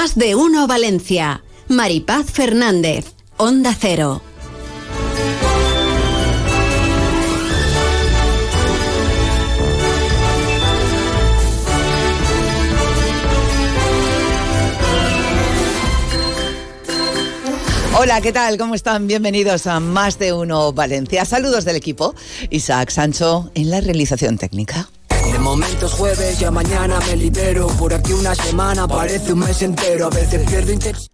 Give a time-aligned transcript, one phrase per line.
[0.00, 1.44] Más de uno Valencia.
[1.68, 3.12] Maripaz Fernández.
[3.36, 4.22] Onda Cero.
[17.98, 18.56] Hola, ¿qué tal?
[18.56, 19.06] ¿Cómo están?
[19.06, 21.26] Bienvenidos a Más de Uno Valencia.
[21.26, 22.14] Saludos del equipo.
[22.48, 24.88] Isaac Sancho en la realización técnica.
[25.32, 27.68] De momentos jueves, ya mañana me libero.
[27.68, 30.06] Por aquí una semana parece un mes entero.
[30.06, 31.08] A veces pierdo interés.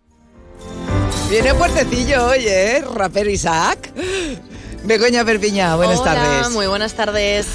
[1.29, 2.85] Viene fuertecillo hoy, ¿eh?
[2.95, 3.93] Rapero Isaac.
[4.85, 6.51] Begoña Perpiña, buenas Hola, tardes.
[6.53, 7.47] muy buenas tardes.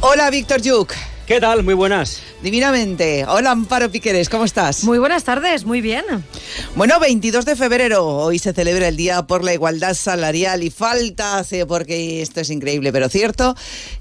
[0.00, 0.92] Hola, Víctor Yuk.
[1.28, 1.62] ¿Qué tal?
[1.62, 2.22] Muy buenas.
[2.42, 3.26] Divinamente.
[3.28, 4.84] Hola, Amparo Piqueres, ¿cómo estás?
[4.84, 6.02] Muy buenas tardes, muy bien.
[6.74, 11.44] Bueno, 22 de febrero, hoy se celebra el Día por la Igualdad Salarial y falta,
[11.44, 13.54] sé porque esto es increíble, pero cierto,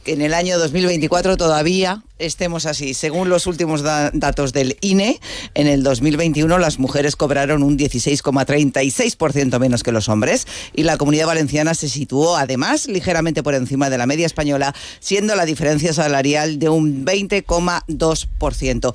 [0.06, 2.94] que en el año 2024 todavía estemos así.
[2.94, 5.20] Según los últimos da- datos del INE,
[5.54, 11.28] en el 2021 las mujeres cobraron un 16,36% menos que los hombres y la comunidad
[11.28, 16.58] valenciana se situó además ligeramente por encima de la media española, siendo la diferencia salarial
[16.60, 18.94] de un 20,2%.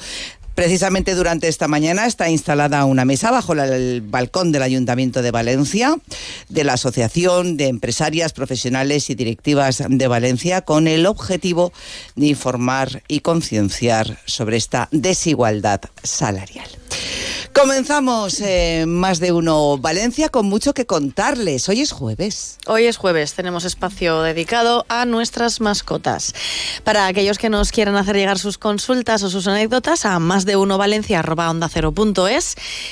[0.55, 5.97] Precisamente durante esta mañana está instalada una mesa bajo el balcón del Ayuntamiento de Valencia,
[6.51, 11.73] de la Asociación de Empresarias Profesionales y Directivas de Valencia, con el objetivo
[12.17, 16.82] de informar y concienciar sobre esta desigualdad salarial.
[17.55, 21.69] Comenzamos eh, más de uno Valencia con mucho que contarles.
[21.69, 22.57] Hoy es jueves.
[22.67, 26.35] Hoy es jueves, tenemos espacio dedicado a nuestras mascotas.
[26.83, 30.57] Para aquellos que nos quieran hacer llegar sus consultas o sus anécdotas a más de
[30.57, 31.23] uno valencia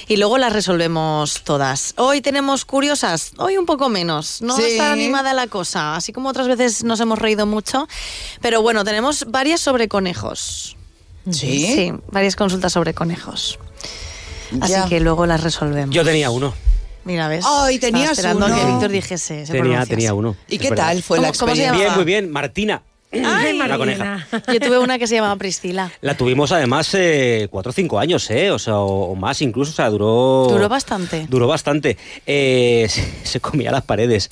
[0.08, 1.94] y luego las resolvemos todas.
[1.96, 4.62] Hoy tenemos curiosas, hoy un poco menos, no Sí.
[4.64, 7.88] está animada la cosa, así como otras veces nos hemos reído mucho,
[8.42, 10.76] pero bueno, tenemos varias sobre conejos.
[11.30, 11.66] Sí.
[11.74, 13.58] Sí, varias consultas sobre conejos.
[14.60, 14.86] Así Ya.
[14.88, 15.94] que luego las resolvemos.
[15.94, 16.54] Yo tenía uno.
[17.04, 17.44] Mira, ves.
[17.48, 18.54] Ay, Estaba tenías esperando uno.
[18.56, 19.46] que Víctor dijese.
[19.46, 19.90] se Tenía, pronunciase.
[19.90, 20.36] tenía uno.
[20.48, 20.86] ¿Y es qué verdad.
[20.88, 21.86] tal fue la ¿Cómo- cómo se experiencia?
[21.86, 22.30] Bien, muy bien.
[22.30, 22.82] Martina.
[23.12, 23.76] Ay, la Marina.
[23.78, 24.26] coneja.
[24.52, 25.90] Yo tuve una que se llamaba Priscila.
[26.00, 28.52] La tuvimos además eh, cuatro o cinco años, ¿eh?
[28.52, 29.72] O sea, o, o más incluso.
[29.72, 30.46] O sea, duró...
[30.48, 31.26] Duró bastante.
[31.28, 31.96] Duró bastante.
[32.24, 34.30] Eh, se, se comía las paredes.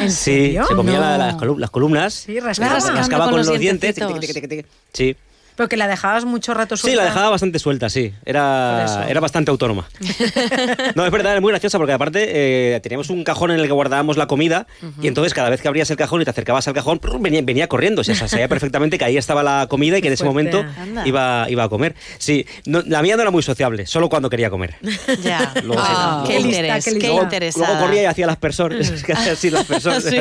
[0.00, 0.66] ¿En sí, serio?
[0.68, 1.00] se comía No.
[1.00, 2.14] la- las, colu- las columnas.
[2.14, 2.74] Sí, rascaba.
[2.74, 3.96] Las Rascando rascaba con con los los dientes.
[3.96, 4.20] dientecitos.
[4.20, 4.66] tic, tic, tic, tic, tic.
[4.92, 5.16] Sí.
[5.56, 7.02] Pero que la dejabas mucho rato Sí, suelta.
[7.02, 8.12] la dejaba bastante suelta, sí.
[8.24, 9.86] Era, era bastante autónoma.
[10.94, 13.72] no, es verdad, era muy graciosa porque aparte eh, teníamos un cajón en el que
[13.72, 14.66] guardábamos la comida
[15.00, 17.68] y entonces cada vez que abrías el cajón y te acercabas al cajón, venía, venía
[17.68, 18.00] corriendo.
[18.00, 20.50] O sea, sabía perfectamente que ahí estaba la comida y que en ese fuerte.
[20.52, 21.06] momento Anda.
[21.06, 21.94] iba, iba a comer.
[22.18, 24.76] Sí, no- la mía no era muy sociable, solo cuando quería comer.
[25.22, 25.52] Ya.
[25.62, 26.24] Luego Ah.
[26.26, 27.06] qué Qué lista, interés, qué qué.
[27.08, 27.66] Luego, interesada.
[27.68, 28.90] luego corría y hacía las personas.
[29.08, 30.02] hacía así las personas.
[30.04, 30.16] Sí.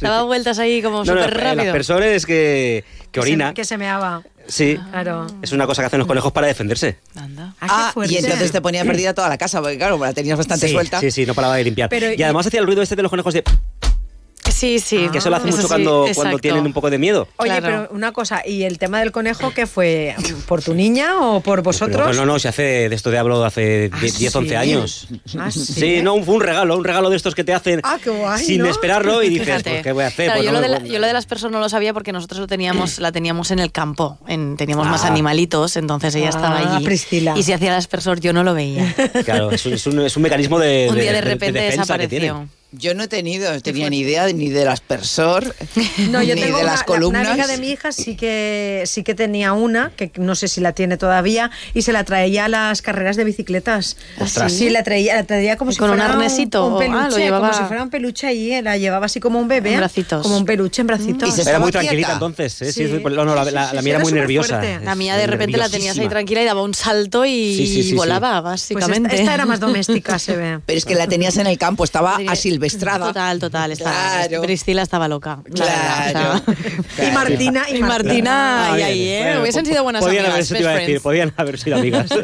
[0.00, 1.72] Daba vueltas ahí como No, no, súper eh, las rápido.
[1.72, 3.54] personas que, que se- orina.
[3.54, 4.22] que se meaba.
[4.50, 4.78] Sí.
[4.90, 5.26] Claro.
[5.42, 6.98] Es una cosa que hacen los conejos para defenderse.
[7.14, 7.54] Anda.
[7.60, 10.36] Ah, qué Ah, y entonces te ponía perdida toda la casa, porque claro, la tenías
[10.36, 11.00] bastante sí, suelta.
[11.00, 11.88] Sí, sí, no paraba de limpiar.
[11.88, 13.44] Pero, y y- además hacía el ruido este de los conejos de...
[14.60, 15.08] Sí, sí.
[15.10, 17.26] que eso lo hace Eso mucho sí, cuando, tienen un poco de miedo.
[17.36, 17.66] Oye, Claro.
[17.88, 20.14] pero una cosa, ¿y el tema del conejo qué fue?
[20.46, 22.02] ¿Por tu niña o por vosotros?
[22.10, 24.28] Pero, no, no, se hace de esto de hablo de hace Ah, 10, ¿sí?
[24.32, 25.08] 11 años.
[25.38, 26.00] Ah, ¿sí?
[26.02, 28.60] no, fue un regalo, un regalo de estos que te hacen Ah, qué guay, sin
[28.60, 28.68] ¿no?
[28.68, 29.70] esperarlo y dices, Fíjate.
[29.70, 30.26] pues, ¿qué voy a hacer?
[30.26, 31.68] Claro, Pues yo, no lo de la, puedo- yo lo de las personas no lo
[31.70, 34.18] sabía porque nosotros lo teníamos, la teníamos en el campo.
[34.28, 35.08] En, teníamos más Ah.
[35.08, 36.84] animalitos, entonces ella estaba Ah, allí.
[36.84, 37.34] Priscila.
[37.36, 38.94] Y si hacía el aspersor, yo no lo veía.
[39.24, 41.96] Claro, es un, es un- es un mecanismo de, Un día de de repente defensa
[41.96, 42.28] que tienen.
[42.28, 42.59] desapareció.
[42.72, 45.56] Yo no he tenido, tenía ni idea ni del aspersor,
[46.10, 47.22] No, yo ni tengo de una, las la- columnas.
[47.22, 50.60] una amiga de mi hija sí que sí que tenía una, que no sé si
[50.60, 53.96] la tiene todavía, y se la traía a las carreras de bicicletas.
[54.20, 54.52] Ostras.
[54.52, 56.64] Sí, la traía, la traía como ¿Y si con un fuera arnesito?
[56.66, 59.40] un, Ah, peluche, lo llevaba- como si fuera un peluche allí, la llevaba así como
[59.40, 59.72] un bebé.
[59.72, 60.22] En bracitos.
[60.22, 61.28] Como un peluche en bracitos.
[61.28, 61.80] Y se Era muy quieta.
[61.80, 62.62] tranquilita entonces.
[62.62, 62.72] ¿eh?
[62.72, 63.02] Sí, Sí.
[63.02, 64.54] no, no, la, la- la mía era muy nerviosa.
[64.60, 64.84] superfuerte.
[64.84, 67.82] La mía de repente la tenías ahí tranquila y daba un salto y Sí, sí,
[67.82, 67.94] sí, sí.
[67.96, 69.16] volaba, Pues esta, básicamente.
[69.16, 70.60] esta era más doméstica, se ve.
[70.64, 72.26] Pero es que la tenías en el campo, estaba Sí.
[72.66, 73.06] Asilvestrada.
[73.08, 73.72] Total, total.
[73.72, 73.90] Estaba,
[74.26, 74.42] Claro.
[74.42, 75.42] Priscila estaba loca.
[75.46, 75.54] la
[76.12, 76.42] Claro.
[77.06, 79.22] Y Martina, y, Martina, y ahí, ¿eh?
[79.24, 82.10] Bueno, Hubiesen sido buenas podían amigas, haber, iba a decir, podían haber sido amigas.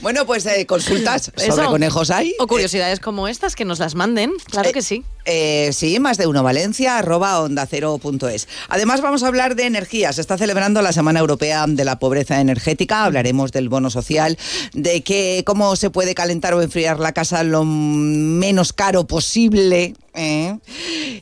[0.00, 1.56] Bueno, pues eh, consultas Eso.
[1.56, 2.32] sobre conejos hay.
[2.38, 4.30] O curiosidades como estas, que nos las manden.
[4.48, 5.02] Claro Eh, que sí.
[5.24, 8.46] Eh, sí, más de uno Valencia, arroba onda cero punto es.
[8.68, 10.12] Además, vamos a hablar de energía.
[10.12, 13.04] Se está celebrando la Semana Europea de la Pobreza Energética.
[13.04, 14.38] Hablaremos del bono social,
[14.72, 19.94] de que cómo se puede calentar o enfriar la casa lo menos caro posible.
[20.14, 20.58] ¿eh?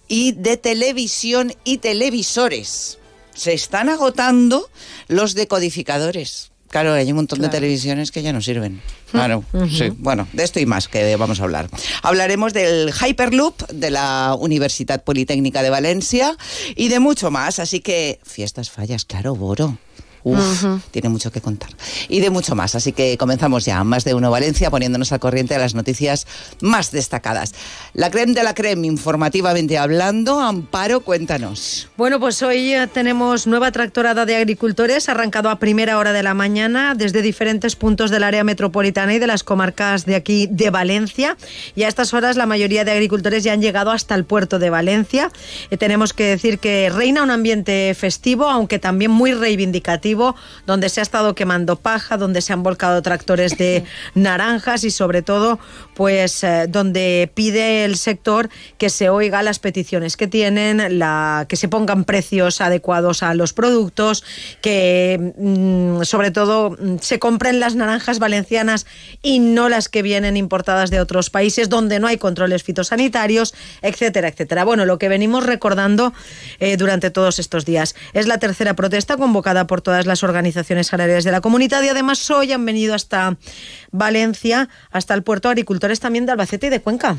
[0.09, 2.99] Y de televisión y televisores.
[3.35, 4.69] Se están agotando
[5.09, 6.51] los decodificadores.
[6.69, 8.83] Claro, hay un montón de televisiones que ya no sirven.
[9.11, 9.91] Claro, sí.
[9.99, 11.71] Bueno, de esto y más que vamos a hablar.
[12.03, 16.37] Hablaremos del Hyperloop de la Universidad Politécnica de Valencia
[16.75, 17.61] y de mucho más.
[17.61, 19.79] Así que, fiestas fallas, claro, Boro.
[20.27, 21.71] Uf, tiene mucho que contar.
[22.09, 22.75] Y de mucho más.
[22.75, 23.85] Así que comenzamos ya.
[23.85, 26.27] Más de uno Valencia, poniéndonos al corriente de las noticias
[26.61, 27.55] más destacadas.
[27.93, 30.41] La creme de la creme, informativamente hablando.
[30.41, 31.89] Amparo, cuéntanos.
[31.97, 36.35] Bueno, pues hoy eh, tenemos nueva tractorada de agricultores, arrancado a primera hora de la
[36.35, 41.37] mañana desde diferentes puntos del área metropolitana y de las comarcas de aquí de Valencia.
[41.77, 44.71] Y a estas horas la mayoría de agricultores ya han llegado hasta el puerto de
[44.71, 45.31] Valencia.
[45.71, 50.16] Eh, tenemos que decir que reina un ambiente festivo, aunque también muy reivindicativo,
[50.67, 53.85] donde se ha estado quemando paja, donde se han volcado tractores de
[54.15, 55.59] naranjas y sobre todo,
[55.95, 58.49] pues eh, donde pide el sector
[58.79, 63.53] que se oiga las peticiones que tienen, la, que se pongan precios adecuados a los
[63.53, 64.25] productos,
[64.61, 68.87] que mm, sobre todo mm, se compren las naranjas valencianas
[69.23, 74.29] y no las que vienen importadas de otros países donde no hay controles fitosanitarios, etcétera,
[74.29, 74.65] etcétera.
[74.65, 76.13] Bueno, lo que venimos recordando
[76.61, 81.25] eh, durante todos estos días es la tercera protesta convocada por todas las organizaciones agrarias
[81.25, 83.37] de la comunidad y además hoy han venido hasta
[83.91, 87.17] Valencia, hasta el puerto agricultores también de Albacete y de Cuenca.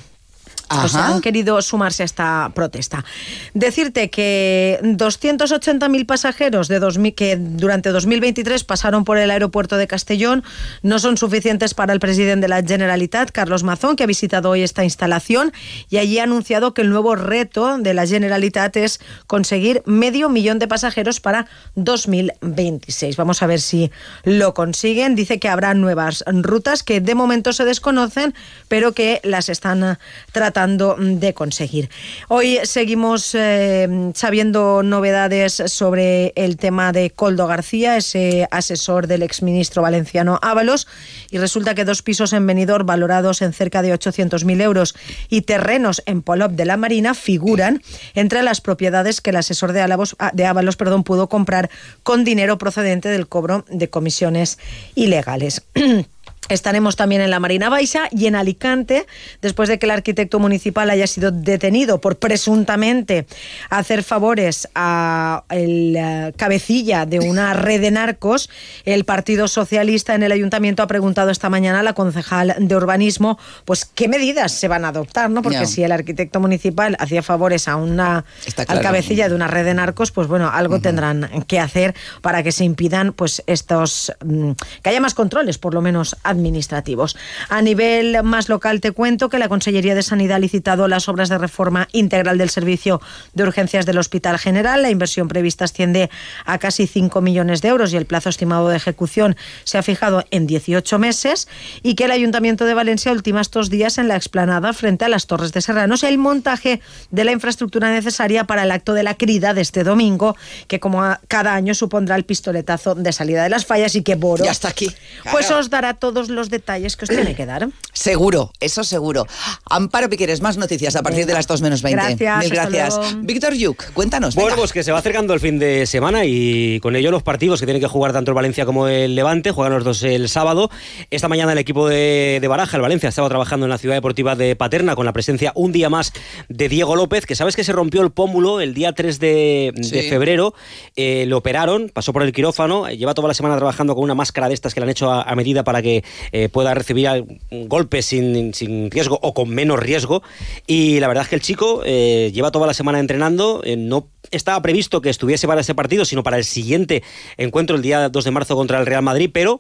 [0.69, 3.05] Sea, han querido sumarse a esta protesta.
[3.53, 10.43] Decirte que 280.000 pasajeros de 2000, que durante 2023 pasaron por el aeropuerto de Castellón
[10.81, 14.61] no son suficientes para el presidente de la Generalitat, Carlos Mazón, que ha visitado hoy
[14.61, 15.53] esta instalación
[15.89, 20.59] y allí ha anunciado que el nuevo reto de la Generalitat es conseguir medio millón
[20.59, 23.15] de pasajeros para 2026.
[23.15, 23.89] Vamos a ver si
[24.23, 25.15] lo consiguen.
[25.15, 28.35] Dice que habrá nuevas rutas que de momento se desconocen,
[28.67, 29.97] pero que las están
[30.31, 31.87] tratando de conseguir.
[32.29, 39.83] Hoy seguimos eh, sabiendo novedades sobre el tema de Coldo García, ese asesor del exministro
[39.83, 40.87] valenciano Ábalos,
[41.29, 44.95] y resulta que dos pisos en Benidorm valorados en cerca de 800.000 euros
[45.29, 47.83] y terrenos en Polop de la Marina figuran
[48.15, 51.69] entre las propiedades que el asesor de, Ábalos, Ábalos perdón, pudo comprar
[52.01, 54.57] con dinero procedente del cobro de comisiones
[54.95, 55.61] ilegales.
[56.49, 59.05] Estaremos también en la Marina Baixa y en Alicante,
[59.41, 63.25] después de que el arquitecto municipal haya sido detenido por presuntamente
[63.69, 68.49] hacer favores a el eh, cabecilla de una red de narcos,
[68.85, 73.37] el Partido Socialista en el ayuntamiento ha preguntado esta mañana a la concejal de urbanismo,
[73.65, 75.41] pues qué medidas se van a adoptar, ¿no?
[75.41, 78.25] Porque si el arquitecto municipal hacía favores a una
[78.67, 82.51] al cabecilla de una red de narcos, pues bueno, algo tendrán que hacer para que
[82.51, 84.51] se impidan pues estos mm,
[84.81, 87.17] que haya más controles, por lo menos administrativos.
[87.49, 91.29] A nivel más local te cuento que la Consellería de Sanidad ha licitado las obras
[91.29, 93.01] de reforma integral del servicio
[93.33, 94.81] de urgencias del Hospital General.
[94.81, 96.09] La inversión prevista asciende
[96.45, 100.23] a casi 5 millones de euros y el plazo estimado de ejecución se ha fijado
[100.31, 101.47] en 18 meses
[101.83, 105.27] y que el Ayuntamiento de Valencia ultima estos días en la explanada frente a las
[105.27, 106.81] Torres de Serranos el montaje
[107.11, 110.35] de la infraestructura necesaria para el acto de la crida de este domingo,
[110.67, 114.45] que como cada año supondrá el pistoletazo de salida de las fallas y que Boro
[114.45, 114.91] ya está aquí.
[115.31, 117.67] Pues os dará todos los detalles que os tiene que dar.
[117.93, 119.25] Seguro, eso seguro.
[119.65, 121.97] Amparo Piqueres, más noticias a partir de las 2 menos 20.
[121.97, 122.39] Gracias.
[122.39, 122.99] Mil gracias.
[123.21, 124.35] Víctor Yuk, cuéntanos.
[124.35, 127.59] Bueno, pues que se va acercando el fin de semana y con ello los partidos
[127.59, 130.69] que tienen que jugar tanto el Valencia como el Levante, juegan los dos el sábado.
[131.09, 134.55] Esta mañana el equipo de, Baraja, el Valencia, estaba trabajando en la ciudad deportiva de
[134.55, 136.13] Paterna con la presencia un día más
[136.49, 140.53] de Diego López, que sabes que se rompió el pómulo el día 3 de, febrero,
[140.95, 144.47] eh, lo operaron, pasó por el quirófano, lleva toda la semana trabajando con una máscara
[144.47, 147.07] de estas que le han hecho a medida para que eh, pueda recibir
[147.51, 150.23] un golpe sin, sin, riesgo o con menos riesgo.
[150.65, 154.07] Y la verdad es que el chico eh, lleva toda la semana entrenando, eh, no
[154.31, 157.03] estaba previsto que estuviese para ese partido, sino para el siguiente
[157.37, 159.59] encuentro el día 2 de marzo contra el Real Madrid, pero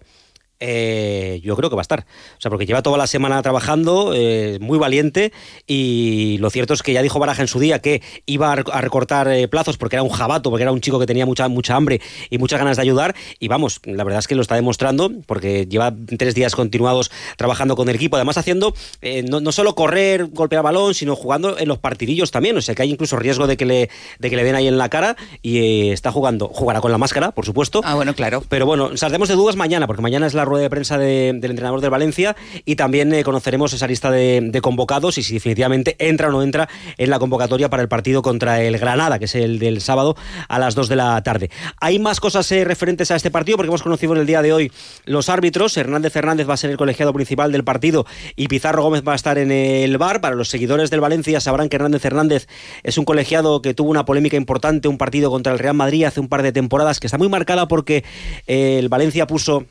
[0.59, 2.05] eh, yo creo que va a estar.
[2.37, 5.31] O sea, porque lleva toda la semana trabajando, eh, muy valiente,
[5.65, 9.27] y lo cierto es que ya dijo Baraja en su día que iba a recortar
[9.27, 12.01] eh, plazos porque era un jabato, porque era un chico que tenía mucha, mucha hambre
[12.29, 13.15] y muchas ganas de ayudar.
[13.39, 17.75] Y vamos, la verdad es que lo está demostrando porque lleva tres días continuados trabajando
[17.75, 18.73] con el equipo, además haciendo
[19.29, 22.57] no, no, solo correr, golpear balón, sino jugando en los partidillos también.
[22.57, 24.77] O sea, que hay incluso riesgo de que le, de que le den ahí en
[24.77, 26.47] la cara y está jugando.
[26.47, 27.81] Jugará con la máscara, por supuesto.
[27.83, 28.43] Ah, bueno, claro.
[28.49, 31.81] Pero bueno, saldremos de dudas mañana, porque mañana es la rueda de prensa del entrenador
[31.81, 32.35] de Valencia
[32.65, 36.67] y también eh, conoceremos esa lista de, convocados y si definitivamente entra o no entra
[36.97, 40.15] en la convocatoria para el partido contra el Granada, que es el del sábado
[40.47, 41.51] a las 2 de la tarde.
[41.79, 44.53] Hay más cosas eh, referentes a este partido porque hemos conocido en el día de
[44.53, 44.71] hoy
[45.05, 45.77] los árbitros.
[45.77, 49.15] Hernández Hernández va a ser el colegiado principal del partido y Pizarro Gómez va a
[49.15, 50.21] estar en el bar.
[50.21, 52.47] Para los seguidores del Valencia sabrán que Hernández Hernández
[52.83, 56.19] es un colegiado que tuvo una polémica importante, un partido contra el Real Madrid hace
[56.19, 58.03] un par de temporadas que está muy marcada porque
[58.47, 59.65] eh, el Valencia puso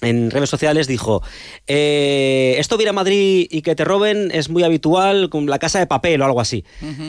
[0.00, 1.22] en redes sociales dijo,
[1.66, 5.78] eh, esto viene a Madrid y que te roben es muy habitual con la casa
[5.78, 6.64] de papel o algo así.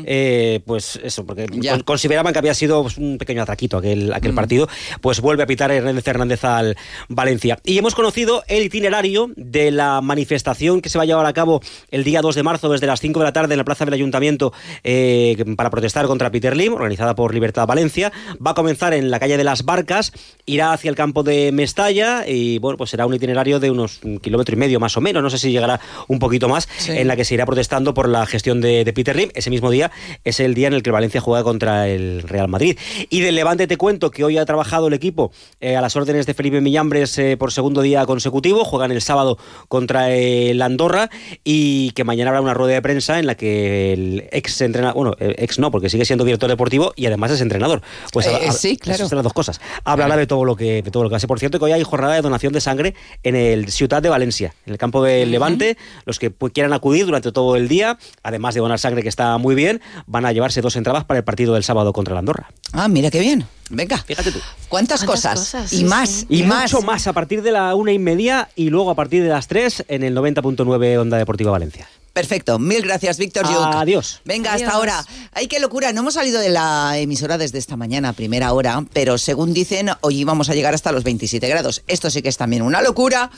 [0.05, 1.45] Eh, pues eso, porque
[1.85, 4.67] consideraban que había sido pues, un pequeño atraquito aquel, aquel partido,
[5.01, 6.77] pues vuelve a pitar Hernández Hernández al
[7.07, 7.59] Valencia.
[7.63, 11.61] Y hemos conocido el itinerario de la manifestación que se va a llevar a cabo
[11.91, 13.93] el día 2 de marzo desde las 5 de la tarde en la plaza del
[13.93, 14.51] Ayuntamiento
[14.83, 18.11] eh, para protestar contra Peter Lim, organizada por Libertad Valencia.
[18.45, 20.11] Va a comenzar en la calle de las Barcas,
[20.45, 24.19] irá hacia el campo de Mestalla y bueno, pues será un itinerario de unos un
[24.19, 27.17] kilómetro y medio más o menos, no sé si llegará un poquito más, en la
[27.17, 29.29] que se irá protestando por la gestión de, Peter Lim.
[29.33, 29.91] Ese mismo día
[30.23, 32.77] es el día en el que Valencia juega contra el Real Madrid.
[33.09, 36.25] Y del Levante te cuento que hoy ha trabajado el equipo eh, a las órdenes
[36.25, 41.09] de Felipe Millambres eh, por segundo día consecutivo, juegan el sábado contra el Andorra
[41.43, 45.15] y que mañana habrá una rueda de prensa en la que el ex entrenador, bueno,
[45.19, 47.81] ex no, porque sigue siendo director deportivo y además es entrenador.
[48.13, 49.07] Pues eh, sí, claro.
[49.09, 49.59] Son las dos cosas.
[49.83, 51.27] Hablará de todo lo que de todo lo que hace.
[51.27, 54.53] Por cierto, que hoy hay jornada de donación de sangre en el Ciudad de Valencia,
[54.65, 55.75] en el campo del Levante.
[56.05, 59.55] Los que quieran acudir durante todo el día, además de donar sangre que está muy
[59.55, 62.51] bien, van a llevarse dos entradas para el partido del sábado contra la Andorra.
[62.73, 63.45] Ah, mira qué bien.
[63.71, 64.39] Venga, fíjate tú.
[64.67, 65.73] ¿Cuántas, cosas?
[65.73, 66.25] y más.
[66.29, 69.29] Y, mucho más a partir de la una y media y luego a partir de
[69.29, 71.87] las tres en el 90.9 Onda Deportiva Valencia.
[72.19, 74.19] Perfecto, mil gracias, Víctor Adiós.
[74.25, 75.05] Venga, hasta ahora.
[75.31, 75.93] Ay, qué locura.
[75.93, 80.19] No hemos salido de la emisora desde esta mañana, primera hora, pero según dicen, hoy
[80.19, 81.81] íbamos a llegar hasta los 27 grados.
[81.87, 83.31] Esto sí que es también una locura.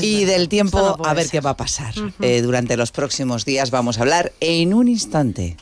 [0.00, 1.92] y del tiempo, a ver qué va a pasar.
[2.22, 5.58] Eh, durante los próximos días vamos a hablar en un instante.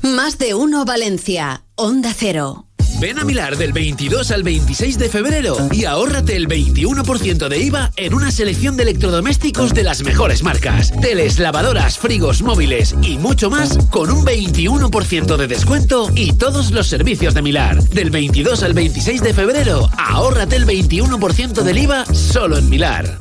[0.00, 1.64] Más de uno, Valencia.
[1.74, 2.66] Onda Cero.
[3.00, 7.90] Ven a Milar del 22 al 26 de febrero y ahórrate el 21% de IVA
[7.96, 10.92] en una selección de electrodomésticos de las mejores marcas.
[11.00, 16.86] Teles, lavadoras, frigos, móviles y mucho más con un 21% de descuento y todos los
[16.86, 17.82] servicios de Milar.
[17.82, 23.18] Del 22 al 26 de febrero, ahórrate el 21% del IVA solo en Milar.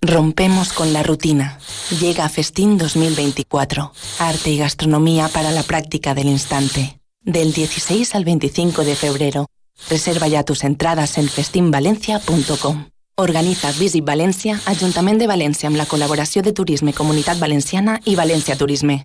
[0.00, 1.58] Rompemos con la rutina.
[2.00, 3.92] Llega Festín 2024.
[4.18, 7.01] Arte y gastronomía para la práctica del instante.
[7.24, 9.46] Del 16 al 25 de febrero.
[9.88, 12.86] Reserva ya tus entradas en festinvalencia.com.
[13.14, 18.56] Organiza Visit Valencia, Ayuntamiento de Valencia amb la colaboración de Turisme Comunidad Valenciana y Valencia
[18.56, 19.04] Turisme.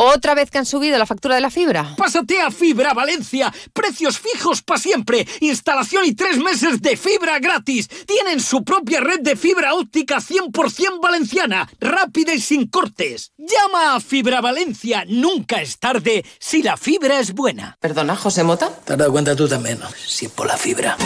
[0.00, 1.96] ¿Otra vez que han subido la factura de la fibra?
[1.96, 3.52] Pásate a Fibra Valencia.
[3.72, 5.26] Precios fijos para siempre.
[5.40, 7.88] Instalación y tres meses de fibra gratis.
[8.06, 11.68] Tienen su propia red de fibra óptica 100% valenciana.
[11.80, 13.32] Rápida y sin cortes.
[13.38, 15.04] Llama a Fibra Valencia.
[15.08, 17.76] Nunca es tarde si la fibra es buena.
[17.80, 18.68] Perdona, José Mota.
[18.68, 19.88] Te has dado cuenta tú también, ¿no?
[20.06, 20.96] Si por la fibra.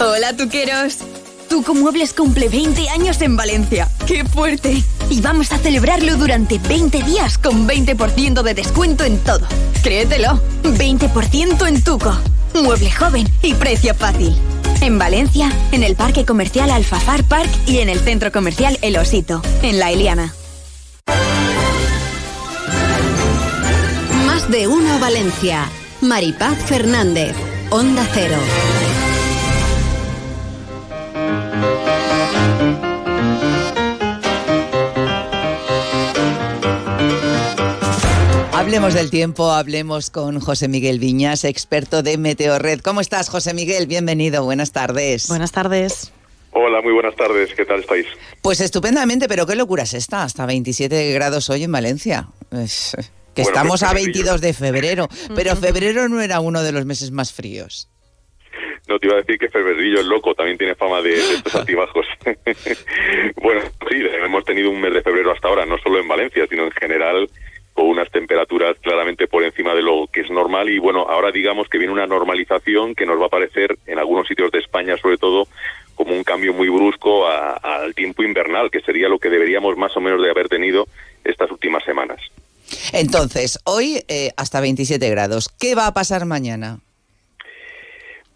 [0.00, 0.96] Hola, tuqueros.
[1.48, 3.88] Tuco Muebles cumple 20 años en Valencia.
[4.06, 4.82] ¡Qué fuerte!
[5.10, 9.46] Y vamos a celebrarlo durante 20 días con 20% de descuento en todo.
[9.82, 12.16] Créetelo, 20% en Tuco.
[12.54, 14.36] Mueble joven y precio fácil.
[14.80, 19.42] En Valencia, en el Parque Comercial Alfafar Park y en el Centro Comercial El Osito,
[19.62, 20.34] en La Eliana.
[24.26, 25.68] Más de uno Valencia.
[26.00, 27.34] Maripaz Fernández,
[27.70, 28.38] Onda Cero.
[38.68, 42.80] Hablemos del tiempo, hablemos con José Miguel Viñas, experto de Meteorred.
[42.80, 43.86] ¿Cómo estás, José Miguel?
[43.86, 45.26] Bienvenido, buenas tardes.
[45.26, 46.12] Buenas tardes.
[46.50, 47.54] Hola, muy buenas tardes.
[47.54, 48.04] ¿Qué tal estáis?
[48.42, 52.28] Pues estupendamente, pero qué locura es esta, hasta 27 grados hoy en Valencia.
[53.34, 57.32] que estamos a 22 de febrero, pero febrero no era uno de los meses más
[57.32, 57.88] fríos.
[58.86, 61.54] No, te iba a decir que Febrerillo es loco, también tiene fama de, de estos
[61.54, 62.06] altibajos.
[63.42, 66.64] bueno, sí, hemos tenido un mes de febrero hasta ahora, no solo en Valencia, sino
[66.64, 67.30] en general
[67.84, 71.78] unas temperaturas claramente por encima de lo que es normal y bueno, ahora digamos que
[71.78, 75.48] viene una normalización que nos va a parecer en algunos sitios de España sobre todo
[75.94, 80.00] como un cambio muy brusco al tiempo invernal, que sería lo que deberíamos más o
[80.00, 80.86] menos de haber tenido
[81.24, 82.20] estas últimas semanas.
[82.92, 85.48] Entonces, hoy eh, hasta 27 grados.
[85.48, 86.78] ¿Qué va a pasar mañana?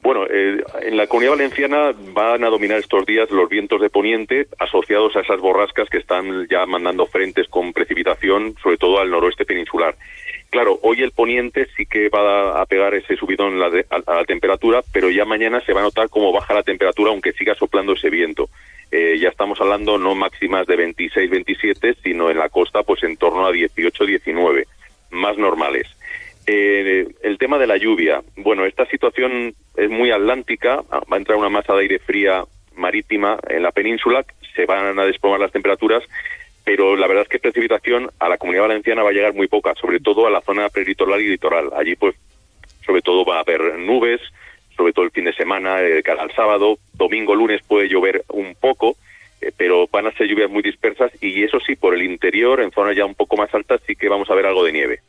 [0.02, 4.48] Bueno, eh, en la comunidad valenciana van a dominar estos días los vientos de poniente
[4.58, 9.44] asociados a esas borrascas que están ya mandando frentes con precipitación, sobre todo al noroeste
[9.44, 9.94] peninsular.
[10.50, 15.08] Claro, hoy el poniente sí que va a pegar ese subidón a la temperatura, pero
[15.08, 18.48] ya mañana se va a notar cómo baja la temperatura aunque siga soplando ese viento.
[18.90, 23.16] Eh, ya estamos hablando no máximas de 26, 27, sino en la costa pues en
[23.16, 24.66] torno a 18, 19,
[25.12, 25.86] más normales.
[26.46, 28.22] Eh, el tema de la lluvia.
[28.36, 32.44] Bueno, esta situación es muy atlántica, va a entrar una masa de aire fría
[32.74, 36.02] marítima en la península, se van a desplomar las temperaturas,
[36.64, 39.74] pero la verdad es que precipitación a la comunidad valenciana va a llegar muy poca,
[39.80, 41.70] sobre todo a la zona prelitoral y litoral.
[41.76, 42.16] Allí, pues,
[42.84, 44.20] sobre todo va a haber nubes,
[44.76, 48.54] sobre todo el fin de semana, eh, cara al sábado, domingo, lunes puede llover un
[48.54, 48.96] poco,
[49.40, 52.70] eh, pero van a ser lluvias muy dispersas y eso sí, por el interior, en
[52.70, 55.00] zonas ya un poco más altas, sí que vamos a ver algo de nieve.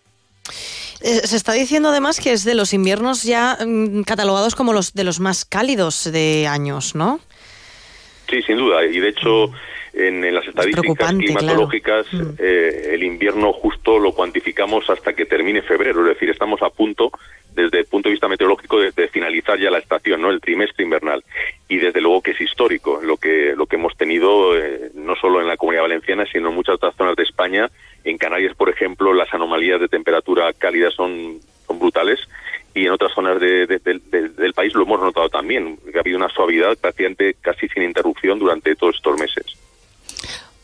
[1.03, 4.93] Eh, se está diciendo además que es de los inviernos ya mm, catalogados como los
[4.93, 7.19] de los más cálidos de años, ¿no?
[8.29, 8.85] Sí, sin duda.
[8.85, 9.51] Y de hecho,
[9.93, 12.25] en, en las estadísticas climatológicas, claro.
[12.25, 12.35] Mm.
[12.39, 16.01] eh, el invierno justo lo cuantificamos hasta que termine febrero.
[16.03, 17.11] Es decir, estamos a punto,
[17.53, 20.83] desde el punto de vista meteorológico, de, de finalizar ya la estación, no, el trimestre
[20.83, 21.23] invernal.
[21.67, 25.41] Y desde luego que es histórico lo que lo que hemos tenido, eh, no solo
[25.41, 27.69] en la Comunidad Valenciana, sino en muchas otras zonas de España.
[28.03, 32.19] En Canarias, por ejemplo, las anomalías de temperatura cálida son son brutales
[32.75, 35.99] y en otras zonas de- de- de- de- del país lo hemos notado también, ha
[35.99, 39.45] habido una suavidad prácticamente casi sin interrupción durante todos estos meses.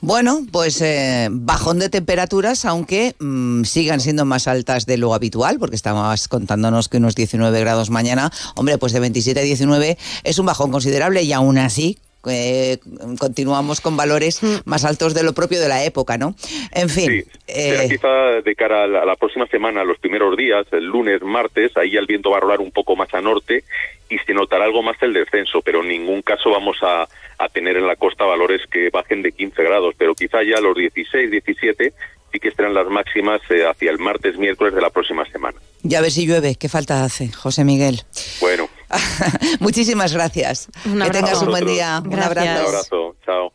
[0.02, 5.60] Bueno, pues eh, bajón de temperaturas, aunque mm, sigan siendo más altas de lo habitual,
[5.60, 8.32] porque estabas contándonos que unos 19 grados mañana.
[8.56, 12.78] Hombre, pues de 27 a 19 es un bajón considerable y aún así eh,
[13.20, 16.36] continuamos con valores más altos de lo propio de la época, ¿no?
[16.72, 17.24] En fin.
[17.48, 20.86] Será eh, quizá de cara a la, a la próxima semana, los primeros días, el
[20.86, 23.64] lunes, martes, ahí ya el viento va a rolar un poco más a norte
[24.10, 27.08] y se notará algo más el descenso, pero en ningún caso vamos a,
[27.38, 30.76] a tener en la costa valores que bajen de 15 grados, pero quizá ya los
[30.76, 31.94] 16, 17
[32.32, 35.58] sí que estarán las máximas eh, hacia el martes, miércoles de la próxima semana.
[35.84, 38.02] ya ves si llueve, qué falta hace, José Miguel.
[38.42, 38.70] Bueno,
[39.60, 40.68] Muchísimas gracias.
[40.86, 42.02] Un que tengas un buen día.
[42.04, 42.68] Un un abrazo.
[42.68, 43.54] abrazo, chao.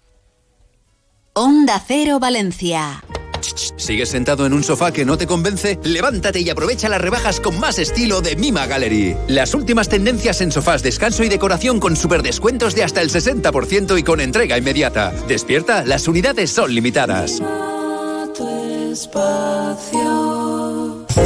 [1.35, 3.03] Onda Cero Valencia.
[3.77, 5.79] ¿Sigues sentado en un sofá que no te convence?
[5.83, 9.17] Levántate y aprovecha las rebajas con más estilo de Mima Gallery.
[9.29, 13.99] Las últimas tendencias en sofás, descanso y decoración con super descuentos de hasta el 60%
[13.99, 15.13] y con entrega inmediata.
[15.29, 17.43] Despierta, las unidades son limitadas.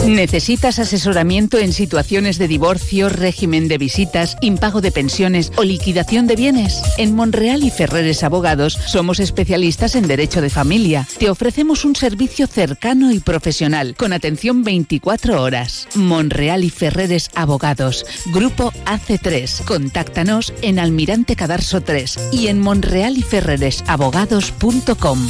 [0.07, 6.37] ¿Necesitas asesoramiento en situaciones de divorcio, régimen de visitas, impago de pensiones o liquidación de
[6.37, 6.83] bienes?
[6.99, 11.07] En Monreal y Ferreres Abogados somos especialistas en derecho de familia.
[11.19, 15.89] Te ofrecemos un servicio cercano y profesional con atención 24 horas.
[15.95, 19.65] Monreal y Ferreres Abogados, Grupo AC3.
[19.65, 25.29] Contáctanos en Almirante Cadarso 3 y en monrealyferreresabogados.com.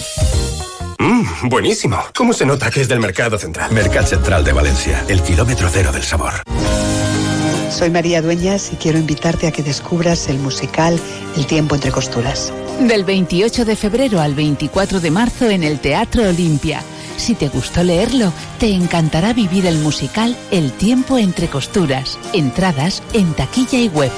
[1.08, 1.96] Mmm, buenísimo.
[2.14, 3.72] ¿Cómo se nota que es del Mercado Central?
[3.72, 6.34] Mercat Central de Valencia, el kilómetro cero del sabor.
[7.70, 11.00] Soy María Dueñas y quiero invitarte a que descubras el musical
[11.34, 12.52] El tiempo entre costuras.
[12.80, 16.82] Del 28 de febrero al 24 de marzo en el Teatro Olimpia.
[17.16, 22.18] Si te gustó leerlo, te encantará vivir el musical El tiempo entre costuras.
[22.34, 24.12] Entradas en taquilla y web.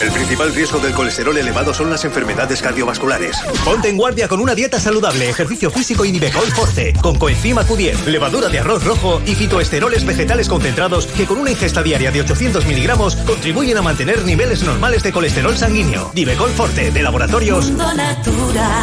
[0.00, 3.36] El principal riesgo del colesterol elevado son las enfermedades cardiovasculares.
[3.64, 8.04] Ponte en guardia con una dieta saludable, ejercicio físico y Nivecol Forte, con coenzima Q10,
[8.04, 12.64] levadura de arroz rojo y fitoesteroles vegetales concentrados que con una ingesta diaria de 800
[12.66, 16.12] miligramos contribuyen a mantener niveles normales de colesterol sanguíneo.
[16.14, 17.72] Nivecol Forte, de laboratorios.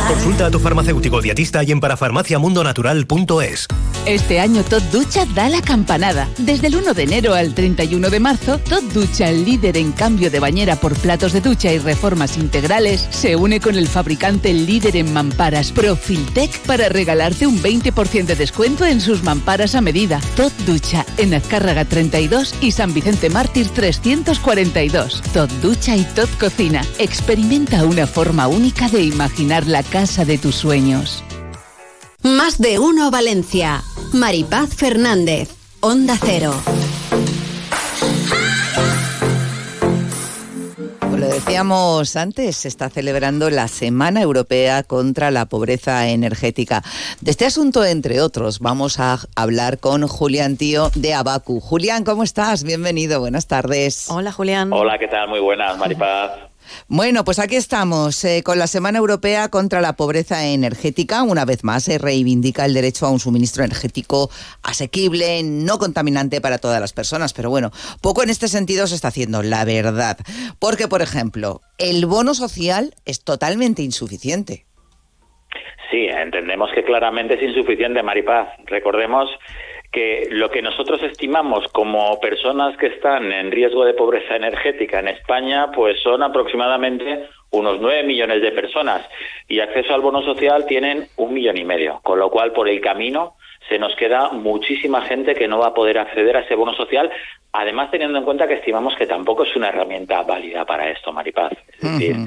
[0.10, 3.68] Consulta a tu farmacéutico dietista y en parafarmaciamundonatural.es.
[4.06, 6.28] Este año Todd Ducha da la campanada.
[6.38, 10.30] Desde el 1 de enero al 31 de marzo, Todd Ducha, el líder en cambio
[10.30, 14.96] de bañera por platos de ducha y reformas integrales, se une con el fabricante líder
[14.96, 20.20] en mamparas Profiltec para regalarte un 20% de descuento en sus mamparas a medida.
[20.36, 25.22] Todd Ducha, en Azcárraga 32 y San Vicente Mártir 342.
[25.32, 26.82] Todd Ducha y Todd Cocina.
[26.98, 31.24] Experimenta una forma única de imaginar la casa de tus sueños.
[32.24, 33.84] Más de uno Valencia.
[34.12, 35.50] Maripaz Fernández.
[35.82, 36.56] Onda Cero.
[41.26, 46.84] Como lo decíamos antes, se está celebrando la Semana Europea contra la Pobreza Energética.
[47.20, 51.60] De este asunto, entre otros, vamos a hablar con Julián Tío de Abacu.
[51.62, 52.64] Julián, ¿cómo estás?
[52.64, 54.06] Bienvenido, buenas tardes.
[54.12, 54.72] Hola, Julián.
[54.72, 55.28] Hola, ¿qué tal?
[55.28, 56.30] Muy buenas, Maripaz.
[56.88, 61.24] Bueno, pues aquí estamos eh, con la Semana Europea contra la Pobreza Energética.
[61.24, 64.30] Una vez más se reivindica el derecho a un suministro energético
[64.64, 67.34] asequible, no contaminante para todas las personas.
[67.34, 70.18] Pero bueno, poco en este sentido se está haciendo, la verdad.
[70.60, 74.66] Porque, por ejemplo, el bono social es totalmente insuficiente.
[75.92, 78.50] Sí, entendemos que claramente es insuficiente, Maripaz.
[78.66, 79.30] Recordemos
[79.96, 85.08] que lo que nosotros estimamos como personas que están en riesgo de pobreza energética en
[85.08, 89.08] España, pues son aproximadamente unos 9 millones de personas
[89.48, 92.82] y acceso al bono social tienen un millón y medio, con lo cual por el
[92.82, 93.36] camino
[93.70, 97.10] se nos queda muchísima gente que no va a poder acceder a ese bono social,
[97.54, 101.54] además teniendo en cuenta que estimamos que tampoco es una herramienta válida para esto, Maripaz.
[101.72, 102.18] Es decir,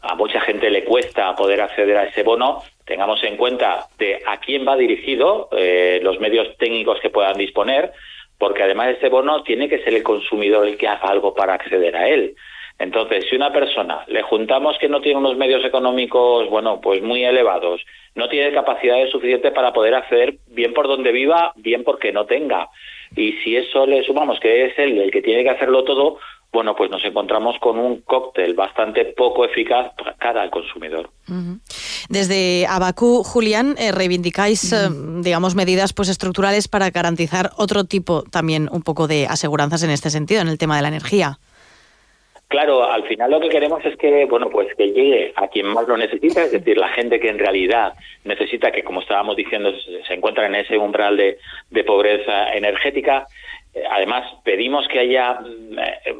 [0.00, 2.62] a mucha gente le cuesta poder acceder a ese bono.
[2.88, 7.92] Tengamos en cuenta de a quién va dirigido, eh, los medios técnicos que puedan disponer,
[8.38, 11.52] porque además de ese bono tiene que ser el consumidor el que haga algo para
[11.52, 12.34] acceder a él.
[12.78, 17.22] Entonces, si una persona le juntamos que no tiene unos medios económicos, bueno, pues muy
[17.24, 22.24] elevados, no tiene capacidades suficientes para poder acceder bien por donde viva, bien porque no
[22.24, 22.70] tenga.
[23.14, 26.20] Y si eso le sumamos que es él el que tiene que hacerlo todo,
[26.52, 31.10] bueno, pues nos encontramos con un cóctel bastante poco eficaz para cara al consumidor.
[32.08, 34.88] Desde Abacú, Julián, eh, reivindicáis, eh,
[35.20, 40.08] digamos, medidas pues estructurales para garantizar otro tipo también un poco de aseguranzas en este
[40.08, 41.38] sentido, en el tema de la energía.
[42.48, 45.86] Claro, al final lo que queremos es que, bueno, pues que llegue a quien más
[45.86, 47.92] lo necesita, es decir, la gente que en realidad
[48.24, 51.36] necesita, que como estábamos diciendo, se se encuentra en ese umbral de,
[51.68, 53.26] de pobreza energética.
[53.90, 55.76] Además, pedimos que haya, mm,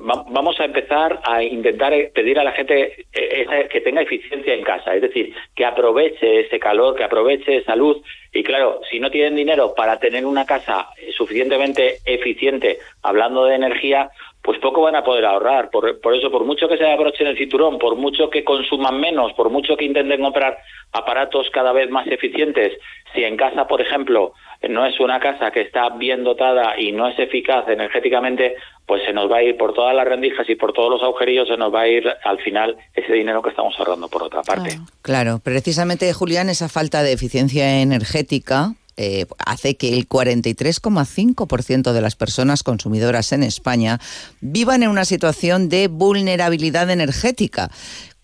[0.08, 4.54] va- vamos a empezar a intentar eh, pedir a la gente eh, que tenga eficiencia
[4.54, 7.98] en casa, es decir, que aproveche ese calor, que aproveche esa luz.
[8.32, 14.10] Y claro, si no tienen dinero para tener una casa suficientemente eficiente, hablando de energía,
[14.48, 15.68] pues poco van a poder ahorrar.
[15.68, 19.34] Por, por eso, por mucho que se abrochen el cinturón, por mucho que consuman menos,
[19.34, 20.56] por mucho que intenten comprar
[20.90, 22.72] aparatos cada vez más eficientes,
[23.12, 24.32] si en casa, por ejemplo,
[24.66, 28.54] no es una casa que está bien dotada y no es eficaz energéticamente,
[28.86, 31.46] pues se nos va a ir por todas las rendijas y por todos los agujerillos,
[31.46, 34.78] se nos va a ir al final ese dinero que estamos ahorrando por otra parte.
[35.02, 42.16] Claro, precisamente, Julián, esa falta de eficiencia energética eh, hace que el 43,5% de las
[42.16, 44.00] personas consumidoras en España
[44.40, 47.70] vivan en una situación de vulnerabilidad energética.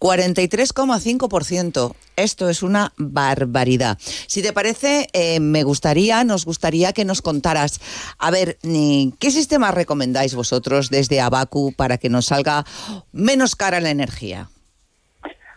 [0.01, 1.95] 43,5%.
[2.17, 3.99] Esto es una barbaridad.
[4.27, 7.81] Si te parece, eh, me gustaría, nos gustaría que nos contaras,
[8.19, 12.67] a ver, ¿qué sistema recomendáis vosotros desde Abacu para que nos salga
[13.13, 14.51] menos cara la energía?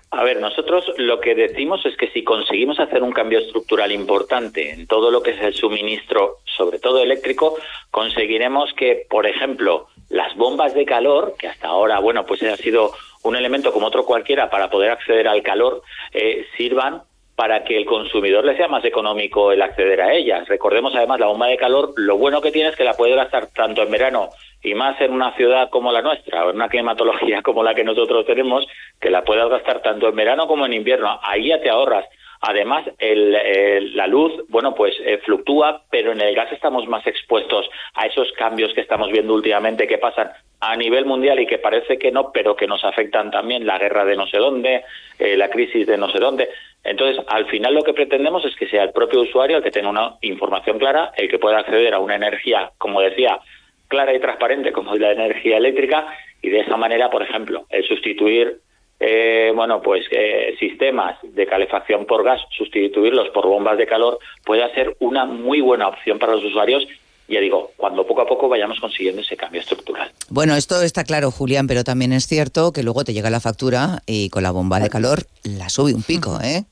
[0.10, 4.72] A ver, nosotros lo que decimos es que si conseguimos hacer un cambio estructural importante
[4.72, 7.58] en todo lo que es el suministro, sobre todo eléctrico,
[7.92, 12.94] conseguiremos que, por ejemplo, las bombas de calor, que hasta ahora, bueno, pues ha sido
[13.24, 15.82] un elemento como otro cualquiera para poder acceder al calor,
[16.14, 17.04] eh, sirvan
[17.38, 20.48] para que el consumidor le sea más económico el acceder a ellas.
[20.48, 23.46] Recordemos además la bomba de calor, lo bueno que tiene es que la puede gastar
[23.54, 24.30] tanto en verano
[24.64, 27.84] y más en una ciudad como la nuestra, o en una climatología como la que
[27.84, 28.66] nosotros tenemos,
[29.00, 31.20] que la puedas gastar tanto en verano como en invierno.
[31.22, 32.06] Ahí ya te ahorras.
[32.42, 37.06] Además, el- el- la luz, bueno, pues eh, fluctúa, pero en el gas estamos más
[37.08, 41.60] expuestos a esos cambios que estamos viendo últimamente que pasan a nivel mundial y que
[41.60, 44.84] parece que no, pero que nos afectan también la guerra de no sé dónde,
[45.20, 46.50] eh, la crisis de no sé dónde.
[46.84, 49.90] Entonces, al final lo que pretendemos es que sea el propio usuario el que tenga
[49.90, 53.40] una información clara, el que pueda acceder a una energía, como decía,
[53.88, 56.08] clara y transparente, como es la energía eléctrica,
[56.42, 58.60] y de esa manera, por ejemplo, el sustituir
[59.00, 64.74] eh, bueno, pues eh, sistemas de calefacción por gas, sustituirlos por bombas de calor, puede
[64.74, 66.88] ser una muy buena opción para los usuarios.
[67.28, 70.10] Ya digo, cuando poco a poco vayamos consiguiendo ese cambio estructural.
[70.30, 74.02] Bueno, esto está claro, Julián, pero también es cierto que luego te llega la factura
[74.06, 76.64] y con la bomba de calor la sube un pico, ¿eh?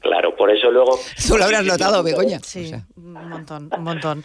[0.00, 0.98] Claro, por eso luego...
[1.28, 2.40] Tú lo habrás notado, Begoña.
[2.42, 4.24] Sí, un montón, un montón.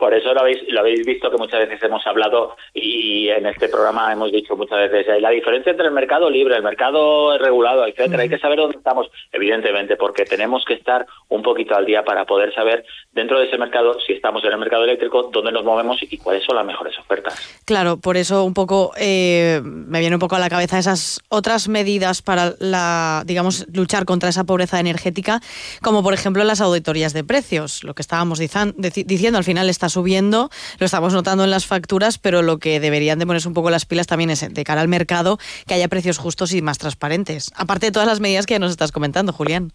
[0.00, 3.68] Por eso lo habéis, lo habéis visto que muchas veces hemos hablado y en este
[3.68, 7.86] programa hemos dicho muchas veces eh, la diferencia entre el mercado libre, el mercado regulado,
[7.86, 8.22] etcétera.
[8.22, 12.24] Hay que saber dónde estamos, evidentemente, porque tenemos que estar un poquito al día para
[12.24, 12.82] poder saber
[13.12, 16.44] dentro de ese mercado, si estamos en el mercado eléctrico, dónde nos movemos y cuáles
[16.44, 17.60] son las mejores ofertas.
[17.66, 21.68] Claro, por eso un poco eh, me viene un poco a la cabeza esas otras
[21.68, 25.42] medidas para la, digamos, luchar contra esa pobreza energética,
[25.82, 27.84] como por ejemplo las auditorías de precios.
[27.84, 30.48] Lo que estábamos diciendo, al final está subiendo,
[30.78, 33.84] lo estamos notando en las facturas, pero lo que deberían de ponerse un poco las
[33.84, 37.52] pilas también es de cara al mercado que haya precios justos y más transparentes.
[37.56, 39.72] Aparte de todas las medidas que ya nos estás comentando, Julián.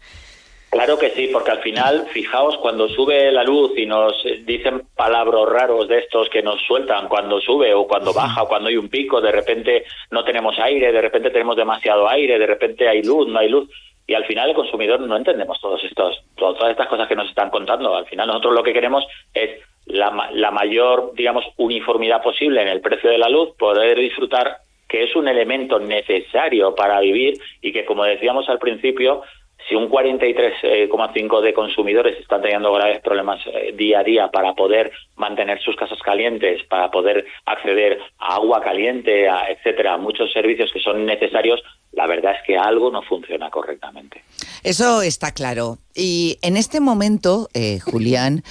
[0.71, 4.83] Claro que sí, porque al final, fijaos, cuando sube la luz y nos eh, dicen
[4.95, 8.75] palabras raros de estos que nos sueltan cuando sube o cuando baja o cuando hay
[8.75, 13.03] un pico, de repente no tenemos aire, de repente tenemos demasiado aire, de repente hay
[13.03, 13.69] luz, no hay luz.
[14.05, 17.29] Y al final el consumidor no entendemos todos estos, to- todas estas cosas que nos
[17.29, 17.95] están contando.
[17.95, 22.81] Al final nosotros lo que queremos es la, la mayor, digamos, uniformidad posible en el
[22.81, 27.85] precio de la luz, poder disfrutar que es un elemento necesario para vivir y que,
[27.85, 29.23] como decíamos al principio,
[29.67, 34.91] si un 43,5 de consumidores están teniendo graves problemas eh, día a día para poder
[35.15, 40.79] mantener sus casas calientes, para poder acceder a agua caliente, a, etcétera, muchos servicios que
[40.79, 41.61] son necesarios,
[41.93, 44.21] la verdad es que algo no funciona correctamente.
[44.63, 45.77] Eso está claro.
[45.95, 48.43] Y en este momento, eh, Julián,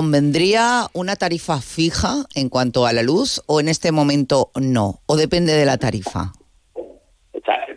[0.00, 5.00] ¿convendría una tarifa fija en cuanto a la luz o en este momento no?
[5.06, 6.32] ¿O depende de la tarifa?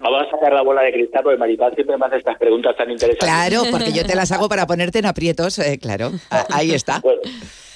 [0.01, 2.91] Vamos a sacar la bola de cristal porque Maripaz siempre me hace estas preguntas tan
[2.91, 3.25] interesantes.
[3.25, 6.11] Claro, porque yo te las hago para ponerte en aprietos, eh, claro.
[6.29, 6.99] A- Ahí está.
[6.99, 7.21] Bueno,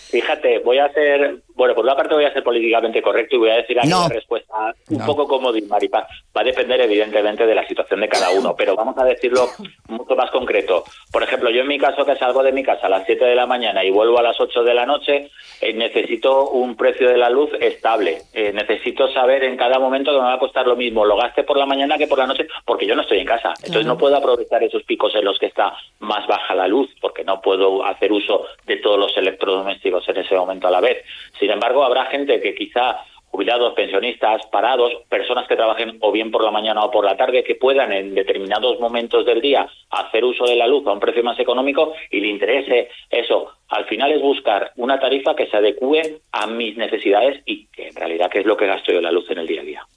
[0.10, 3.50] fíjate, voy a hacer, bueno, por una parte voy a ser políticamente correcto y voy
[3.52, 4.06] a decir aquí No.
[4.06, 5.06] una respuesta un No.
[5.06, 6.08] poco como Maripaz.
[6.36, 9.48] Va a depender evidentemente de la situación de cada uno, pero vamos a decirlo
[9.88, 10.84] mucho más concreto.
[11.12, 13.36] Por ejemplo, yo en mi caso que salgo de mi casa a las 7 de
[13.36, 15.30] la mañana y vuelvo a las 8 de la noche,
[15.62, 18.20] eh, necesito un precio de la luz estable.
[18.34, 21.44] Eh, necesito saber en cada momento que me va a costar lo mismo, lo gaste
[21.44, 23.54] por la mañana que por la noche, porque yo no estoy en casa.
[23.60, 27.24] Entonces no puedo aprovechar esos picos en los que está más baja la luz, porque
[27.24, 31.04] no puedo hacer uso de todos los electrodomésticos en ese momento a la vez.
[31.44, 36.42] Sin embargo, habrá gente que quizá jubilados, pensionistas, parados, personas que trabajen o bien por
[36.42, 40.46] la mañana o por la tarde, que puedan en determinados momentos del día hacer uso
[40.46, 43.52] de la luz a un precio más económico y le interese eso.
[43.70, 47.96] Al final es buscar una tarifa que se adecue a mis necesidades y que en
[47.96, 49.88] realidad que es lo que gasto yo en la luz en el día a día.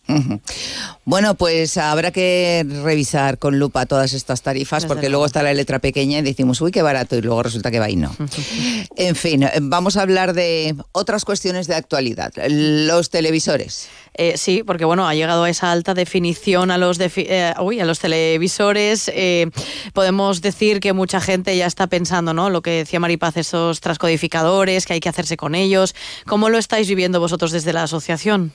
[1.05, 5.13] Bueno, pues habrá que revisar con lupa todas estas tarifas Desde porque luego.
[5.13, 7.91] luego está la letra pequeña y decimos, uy, qué barato, y luego resulta que va
[7.91, 8.15] y no.
[8.97, 12.33] En fin, vamos a hablar de otras cuestiones de actualidad.
[12.49, 13.91] Los televisores.
[14.19, 17.81] Eh, sí, porque bueno, ha llegado a esa alta definición a los, defi- eh, uy,
[17.81, 19.09] a los televisores.
[19.15, 19.47] eh,
[19.95, 22.49] podemos decir que mucha gente ya está pensando, ¿no?
[22.51, 25.95] Lo que decía Maripaz, esos transcodificadores, que hay que hacerse con ellos.
[26.27, 28.53] ¿Cómo lo estáis viviendo vosotros desde la asociación?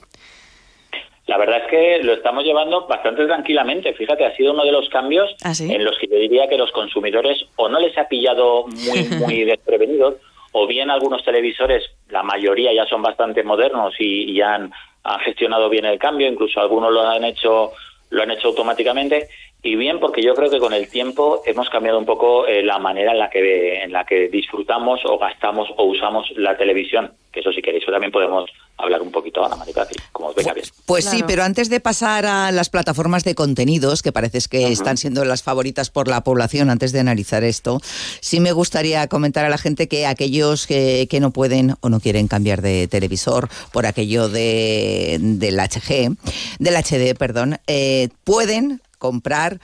[1.27, 3.93] La verdad es que lo estamos llevando bastante tranquilamente.
[3.93, 5.71] Fíjate, ha sido uno de los cambios ¿Ah, sí?
[5.71, 9.43] en los que yo diría que los consumidores o no les ha pillado muy, muy
[9.45, 10.15] desprevenidos,
[10.53, 14.71] o bien algunos televisores, la mayoría ya son bastante modernos y, y han,
[15.03, 17.71] han gestionado bien el cambio, incluso algunos lo han hecho
[18.09, 19.29] lo han hecho automáticamente
[19.63, 22.79] y bien porque yo creo que con el tiempo hemos cambiado un poco eh, la
[22.79, 27.39] manera en la que en la que disfrutamos o gastamos o usamos la televisión que
[27.39, 30.65] eso si queréis también podemos hablar un poquito Maripaz, y como os venga bien.
[30.85, 34.97] Pues sí, pero antes de pasar a las plataformas de contenidos, que parece que están
[34.97, 37.79] siendo las favoritas por la población, antes de analizar esto,
[38.19, 41.99] sí me gustaría comentar a la gente que aquellos que, que no pueden o no
[41.99, 46.17] quieren cambiar de televisor por aquello de, del HG,
[46.59, 49.59] del HD, perdón, eh, pueden comprar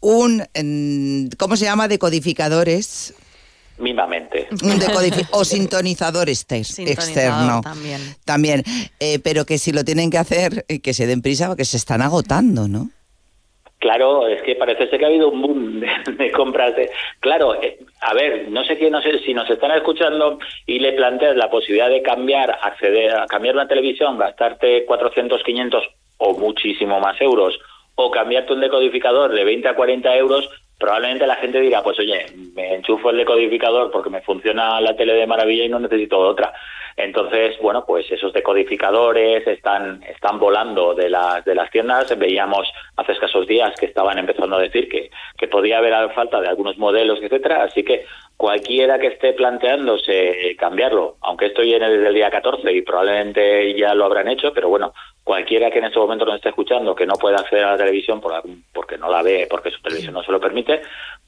[0.00, 0.42] un,
[1.38, 1.86] ¿cómo se llama?
[1.88, 3.14] Decodificadores.
[3.78, 7.60] mínimamente Un decodifi- o sintonizador exter- externo.
[7.62, 8.00] también.
[8.24, 8.62] También,
[8.98, 11.76] eh, pero que si lo tienen que hacer, eh, que se den prisa porque se
[11.76, 12.90] están agotando, ¿no?
[13.78, 15.88] Claro, es que parece ser que ha habido un boom de,
[16.24, 16.76] de compras.
[16.76, 20.78] De, claro, eh, a ver, no sé quién, no sé si nos están escuchando y
[20.80, 25.82] le planteas la posibilidad de cambiar, acceder a cambiar una televisión, gastarte 400, 500
[26.18, 27.58] o muchísimo más euros,
[28.02, 32.26] o cambiarte un decodificador de 20 a 40 euros, probablemente la gente dirá, pues oye,
[32.54, 36.52] me enchufo el decodificador porque me funciona la tele de maravilla y no necesito otra.
[36.96, 42.16] Entonces, bueno, pues esos decodificadores están, están volando de las, de las tiendas.
[42.18, 46.48] Veíamos hace escasos días que estaban empezando a decir que, que podía haber falta de
[46.48, 47.64] algunos modelos, etcétera.
[47.64, 48.04] Así que
[48.36, 53.94] cualquiera que esté planteándose cambiarlo, aunque esto viene desde el día 14 y probablemente ya
[53.94, 54.92] lo habrán hecho, pero bueno,
[55.24, 58.20] cualquiera que en este momento nos esté escuchando que no pueda acceder a la televisión
[58.20, 60.80] por algún- porque no la ve, porque su televisión no se lo permite,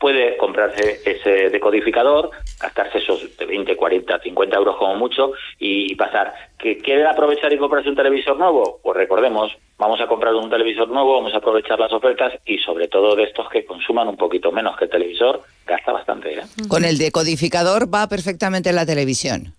[0.03, 6.35] puede comprarse ese decodificador, gastarse esos de 20, 40, 50 euros como mucho y, pasar.
[6.59, 8.81] ¿Que quieren aprovechar y comprarse un televisor nuevo?
[8.83, 12.89] Pues recordemos, vamos a comprar un televisor nuevo, vamos a aprovechar las ofertas y sobre
[12.89, 16.35] todo de estos que consuman un poquito menos que el televisor, gasta bastante.
[16.35, 16.43] ¿eh?
[16.67, 19.55] Con el decodificador va perfectamente la televisión.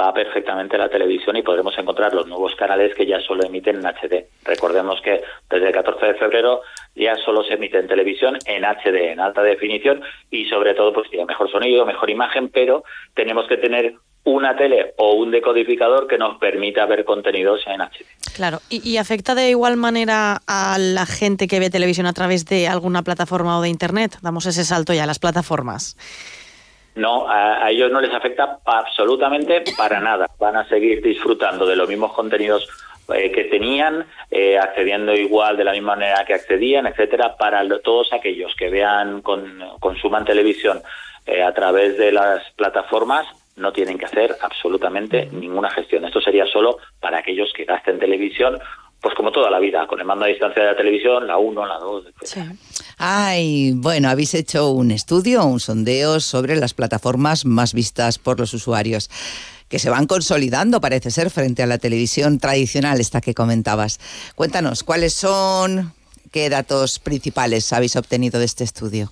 [0.00, 3.86] Va perfectamente la televisión y podremos encontrar los nuevos canales que ya solo emiten en
[3.86, 4.26] HD.
[4.44, 6.62] Recordemos que desde el 14 de febrero
[6.94, 11.10] ya solo se emite en televisión en HD, en alta definición y sobre todo pues
[11.10, 12.84] tiene mejor sonido, mejor imagen, pero
[13.14, 18.04] tenemos que tener una tele o un decodificador que nos permita ver contenidos en HD.
[18.34, 22.44] Claro, ¿Y, y afecta de igual manera a la gente que ve televisión a través
[22.44, 24.18] de alguna plataforma o de Internet?
[24.20, 25.96] Damos ese salto ya a las plataformas.
[26.98, 30.26] No, a, ellos no les afecta absolutamente para nada.
[30.38, 32.68] Van a seguir disfrutando de los mismos contenidos
[33.14, 38.12] eh, que tenían, eh, accediendo igual de la misma manera que accedían, etcétera, para todos
[38.12, 40.82] aquellos que vean, con, consuman televisión
[41.24, 46.04] eh, a través de las plataformas, no tienen que hacer absolutamente ninguna gestión.
[46.04, 48.58] Esto sería solo para aquellos que gasten televisión,
[49.00, 51.66] pues como toda la vida, con el mando a distancia de la televisión, la 1,
[51.66, 52.52] la 2, etcétera.
[52.98, 58.52] Ay, bueno, habéis hecho un estudio, un sondeo sobre las plataformas más vistas por los
[58.54, 59.08] usuarios
[59.68, 64.00] que se van consolidando, parece ser, frente a la televisión tradicional, esta que comentabas.
[64.34, 65.92] Cuéntanos, ¿cuáles son,
[66.32, 69.10] qué datos principales habéis obtenido de este estudio?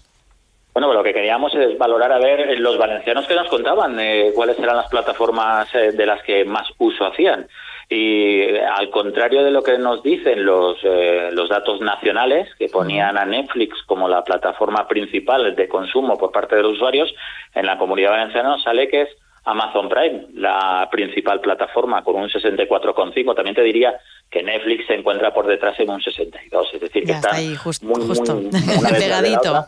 [0.72, 4.58] Bueno, lo que queríamos es valorar a ver los valencianos que nos contaban eh, cuáles
[4.58, 7.46] eran las plataformas eh, de las que más uso hacían.
[7.88, 12.68] Y eh, al contrario de lo que nos dicen los, eh, los datos nacionales, que
[12.68, 17.14] ponían a Netflix como la plataforma principal de consumo por parte de los usuarios,
[17.54, 19.08] en la comunidad valenciana sale que es
[19.44, 23.32] Amazon Prime, la principal plataforma, con un 64,5.
[23.36, 23.94] También te diría
[24.28, 27.38] que Netflix se encuentra por detrás en un 62, es decir, que Ya está está
[27.40, 28.34] ahí just- muy, muy- justo,
[28.82, 29.66] la pegadito.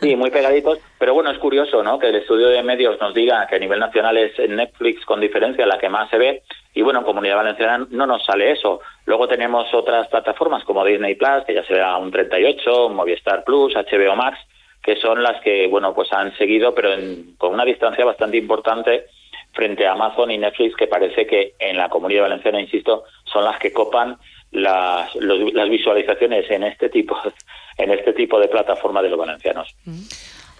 [0.00, 0.78] Sí, muy pegaditos.
[0.98, 1.98] Pero bueno, es curioso, ¿no?
[1.98, 5.66] Que el estudio de medios nos diga que a nivel nacional es Netflix con diferencia
[5.66, 6.42] la que más se ve.
[6.74, 8.80] Y bueno, en Comunidad Valenciana no nos sale eso.
[9.04, 13.44] Luego tenemos otras plataformas como Disney Plus, que ya se ve a un 38, Movistar
[13.44, 14.38] Plus, HBO Max,
[14.82, 19.04] que son las que, bueno, pues han seguido, pero en- con una distancia bastante importante
[19.52, 23.58] frente a Amazon y Netflix, que parece que en la Comunidad Valenciana, insisto, son las
[23.58, 24.16] que copan
[24.50, 27.16] las, las visualizaciones en este tipo
[27.78, 29.74] en este tipo de plataforma de los valencianos.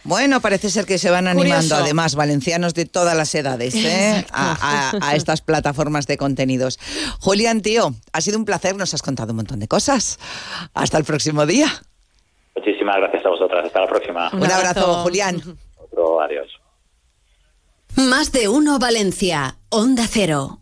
[0.04, 1.76] Bueno, parece ser que se van animando Curioso.
[1.76, 4.26] además valencianos de todas las edades ¿eh?
[4.32, 6.80] a, a- a estas plataformas de contenidos.
[7.20, 10.18] Julián, tío, ha sido un placer, nos has contado un montón de cosas.
[10.74, 11.68] Hasta el próximo día.
[12.56, 13.64] Muchísimas gracias a vosotras.
[13.66, 14.30] Hasta la próxima.
[14.32, 15.40] Un, abrazo, Julián.
[15.76, 16.48] Otro adiós.
[17.94, 19.56] Más de uno Valencia.
[19.68, 20.61] Onda Cero.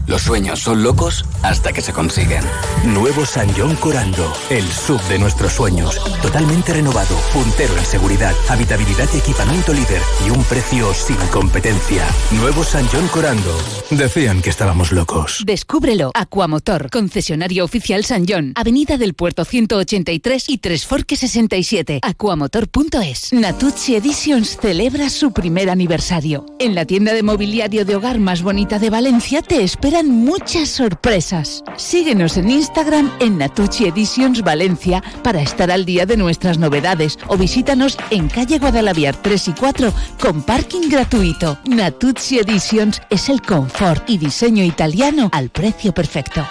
[0.11, 2.43] Los sueños son locos hasta que se consiguen.
[2.83, 5.97] Nuevo San John Corando, el sub de nuestros sueños.
[6.21, 12.05] Totalmente renovado, puntero en seguridad, habitabilidad y equipamiento líder y un precio sin competencia.
[12.31, 13.57] Nuevo San John Corando.
[13.89, 15.43] Decían que estábamos locos.
[15.45, 16.11] Descúbrelo.
[16.13, 22.01] Aquamotor, concesionario oficial San John, Avenida del Puerto 183 y Tres Forques 67.
[22.01, 23.31] Aquamotor.es.
[23.31, 26.45] Natucci Editions celebra su primer aniversario.
[26.59, 29.63] En la tienda de mobiliario de hogar más bonita de Valencia te
[30.01, 31.63] esperan muchas sorpresas.
[31.77, 37.37] Síguenos en Instagram en Natucci Editions Valencia para estar al día de nuestras novedades o
[37.37, 41.57] visítanos en calle Guadalaviar 3 y 4 con parking gratuito.
[41.65, 46.45] Natucci Editions es el confort y diseño italiano al precio perfecto.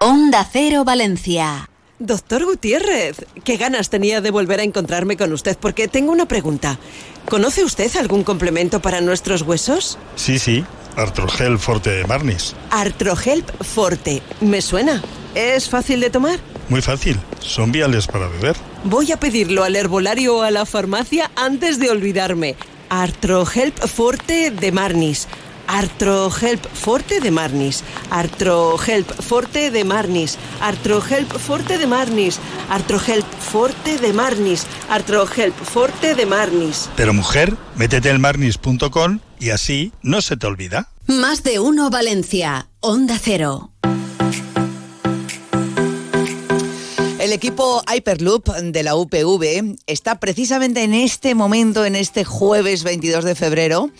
[0.00, 1.68] Onda Cero Valencia.
[1.98, 6.78] Doctor Gutiérrez, qué ganas tenía de volver a encontrarme con usted porque tengo una pregunta.
[7.28, 9.98] ¿Conoce usted algún complemento para nuestros huesos?
[10.16, 10.64] Sí, sí,
[10.96, 12.54] Artrogel Forte de Marnis.
[12.70, 14.22] Artrohelp Forte.
[14.40, 15.02] ¿Me suena?
[15.34, 16.38] ¿Es fácil de tomar?
[16.68, 18.56] Muy fácil, son viales para beber.
[18.84, 22.56] Voy a pedirlo al herbolario o a la farmacia antes de olvidarme.
[22.88, 25.28] Artrohelp Forte de Marnis.
[25.66, 27.82] Artrohelp Forte de Marnis.
[28.10, 30.38] Artrohelp Forte de Marnis.
[30.60, 32.38] Artrohelp Forte de Marnis.
[32.68, 34.66] Artrohelp Forte de Marnis.
[34.88, 36.88] Artrohelp Forte de Marnis.
[36.96, 40.88] Pero mujer, métete en marnis.com y así no se te olvida.
[41.06, 42.68] Más de uno Valencia.
[42.80, 43.72] Onda Cero.
[47.22, 53.24] El equipo Hyperloop de la UPV está precisamente en este momento, en este jueves 22
[53.24, 53.90] de febrero,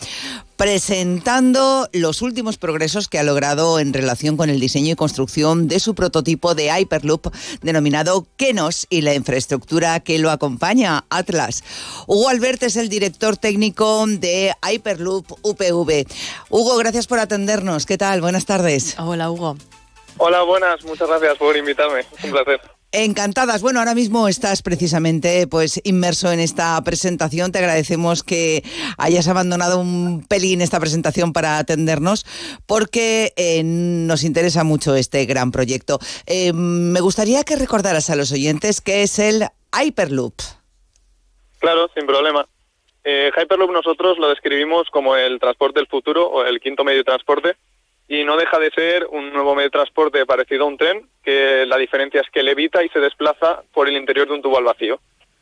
[0.62, 5.80] presentando los últimos progresos que ha logrado en relación con el diseño y construcción de
[5.80, 11.64] su prototipo de Hyperloop denominado Kenos y la infraestructura que lo acompaña, Atlas.
[12.06, 16.06] Hugo Albert es el director técnico de Hyperloop UPV.
[16.48, 17.84] Hugo, gracias por atendernos.
[17.84, 18.20] ¿Qué tal?
[18.20, 18.94] Buenas tardes.
[19.00, 19.56] Hola, Hugo.
[20.18, 22.60] Hola, buenas, muchas gracias por invitarme, un placer.
[22.94, 23.62] Encantadas.
[23.62, 27.50] Bueno, ahora mismo estás precisamente pues inmerso en esta presentación.
[27.50, 28.62] Te agradecemos que
[28.98, 32.26] hayas abandonado un pelín esta presentación para atendernos
[32.66, 36.00] porque eh, nos interesa mucho este gran proyecto.
[36.26, 40.34] Eh, me gustaría que recordaras a los oyentes qué es el Hyperloop.
[41.60, 42.46] Claro, sin problema.
[43.04, 47.04] Eh, Hyperloop nosotros lo describimos como el transporte del futuro o el quinto medio de
[47.04, 47.56] transporte
[48.14, 51.64] y no deja de ser un nuevo medio de transporte parecido a un tren, que
[51.66, 54.64] la diferencia es que levita y se desplaza por el interior de un tubo al
[54.64, 55.00] vacío.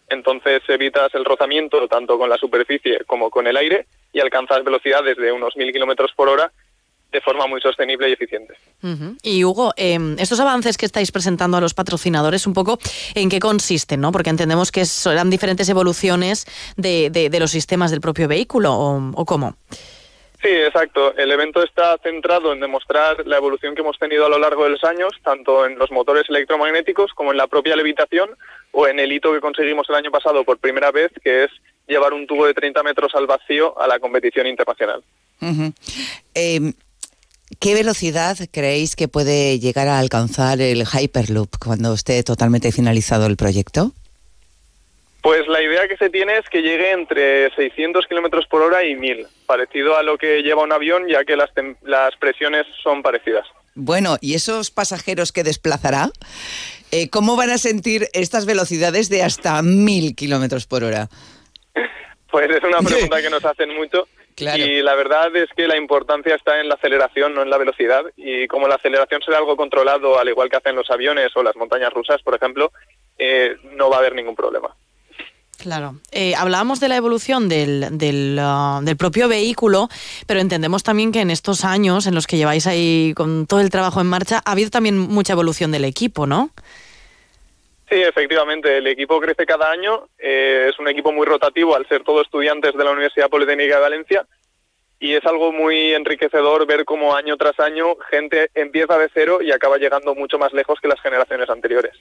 [0.08, 5.16] Entonces evitas el rozamiento tanto con la superficie como con el aire y alcanzas velocidades
[5.16, 6.52] de unos mil kilómetros por hora
[7.12, 8.54] de forma muy sostenible y eficiente.
[9.24, 12.78] Y Hugo, eh, estos avances que estáis presentando a los patrocinadores, un poco
[13.16, 14.12] en qué consisten, ¿no?
[14.12, 16.46] Porque entendemos que serán diferentes evoluciones
[16.76, 19.56] de, de- de los sistemas del propio vehículo, ¿o, o cómo?
[20.42, 21.14] Sí, exacto.
[21.16, 24.70] El evento está centrado en demostrar la evolución que hemos tenido a lo largo de
[24.70, 28.30] los años, tanto en los motores electromagnéticos como en la propia levitación
[28.72, 31.50] o en el hito que conseguimos el año pasado por primera vez, que es
[31.86, 35.02] llevar un tubo de 30 metros al vacío a la competición internacional.
[36.34, 36.72] Eh,
[37.58, 43.36] ¿Qué velocidad creéis que puede llegar a alcanzar el Hyperloop cuando esté totalmente finalizado el
[43.36, 43.92] proyecto?
[45.22, 48.94] Pues la idea que se tiene es que llegue entre 600 kilómetros por hora y
[48.94, 51.50] 1000, parecido a lo que lleva un avión, ya que las,
[51.82, 53.46] las presiones son parecidas.
[53.74, 56.10] Bueno, ¿y esos pasajeros que desplazará?
[56.90, 61.08] eh, ¿Cómo van a sentir estas velocidades de hasta mil kilómetros por hora?
[62.30, 64.08] Pues es una pregunta que nos hacen mucho.
[64.36, 68.04] Y la verdad es que la importancia está en la aceleración, no en la velocidad.
[68.16, 71.56] Y como la aceleración será algo controlado, al igual que hacen los aviones o las
[71.56, 72.72] montañas rusas, por ejemplo,
[73.18, 74.74] eh, no va a haber ningún problema.
[75.60, 75.96] Claro.
[76.10, 79.88] Eh, hablábamos de la evolución del, del, ah, del propio vehículo,
[80.26, 83.68] pero entendemos también que en estos años en los que lleváis ahí con todo el
[83.68, 86.50] trabajo en marcha, ha habido también mucha evolución del equipo, ¿no?
[87.90, 92.04] Sí, efectivamente, el equipo crece cada año, eh, es un equipo muy rotativo al ser
[92.04, 94.26] todos estudiantes de la Universidad Politécnica de Valencia
[94.98, 99.50] y es algo muy enriquecedor ver cómo año tras año gente empieza de cero y
[99.50, 101.96] acaba llegando mucho más lejos que las generaciones anteriores.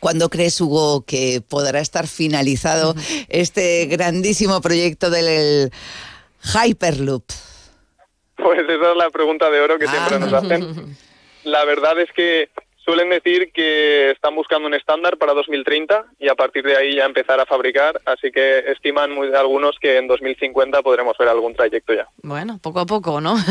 [0.00, 2.94] ¿Cuándo crees, Hugo, que podrá estar finalizado
[3.28, 5.70] este grandísimo proyecto del
[6.42, 7.24] Hyperloop?
[8.36, 10.96] Pues esa es la pregunta de oro que siempre nos hacen.
[11.44, 12.50] La verdad es que
[12.86, 17.04] suelen decir que están buscando un estándar para 2030 y a partir de ahí ya
[17.04, 21.94] empezar a fabricar, así que estiman muy, algunos que en 2050 podremos ver algún trayecto
[21.94, 22.08] ya.
[22.22, 23.36] Bueno, poco a poco, ¿no?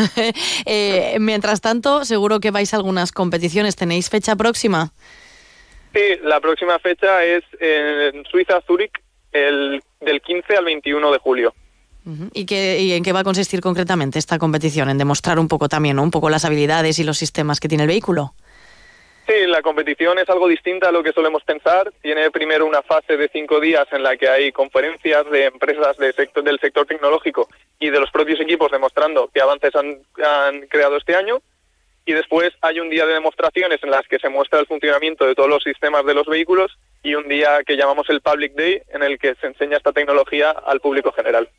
[0.65, 3.75] Eh, mientras tanto, seguro que vais a algunas competiciones.
[3.75, 4.93] ¿Tenéis fecha próxima?
[5.95, 8.91] Sí, la próxima fecha es en Suiza, Zúrich,
[9.31, 11.53] el, del 15 al 21 de julio.
[12.33, 14.89] ¿Y, qué, ¿Y en qué va a consistir concretamente esta competición?
[14.89, 16.03] En demostrar un poco también, ¿no?
[16.03, 18.33] Un poco las habilidades y los sistemas que tiene el vehículo.
[19.25, 21.91] Sí, la competición es algo distinta a lo que solemos pensar.
[22.01, 26.11] Tiene primero una fase de cinco días en la que hay conferencias de empresas de
[26.11, 27.47] sector, del sector tecnológico
[27.79, 31.41] y de los propios equipos demostrando qué avances han, han creado este año.
[32.05, 35.33] Y después hay un día de demostraciones en las que se muestra el funcionamiento de
[35.33, 39.03] todos los sistemas de los vehículos y un día que llamamos el Public Day en
[39.03, 41.49] el que se enseña esta tecnología al público general.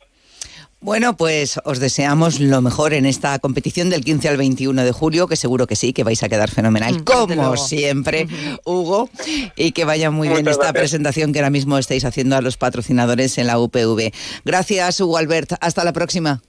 [0.79, 5.27] Bueno, pues os deseamos lo mejor en esta competición del 15 al 21 de julio,
[5.27, 7.57] que seguro que sí, que vais a quedar fenomenal, como luego.
[7.57, 8.27] siempre,
[8.63, 9.09] Hugo,
[9.55, 10.73] y que vaya muy bien esta gracias.
[10.73, 14.13] presentación que ahora mismo estáis haciendo a los patrocinadores en la UPV.
[14.45, 15.53] Gracias, Hugo Albert.
[15.61, 16.41] Hasta la próxima.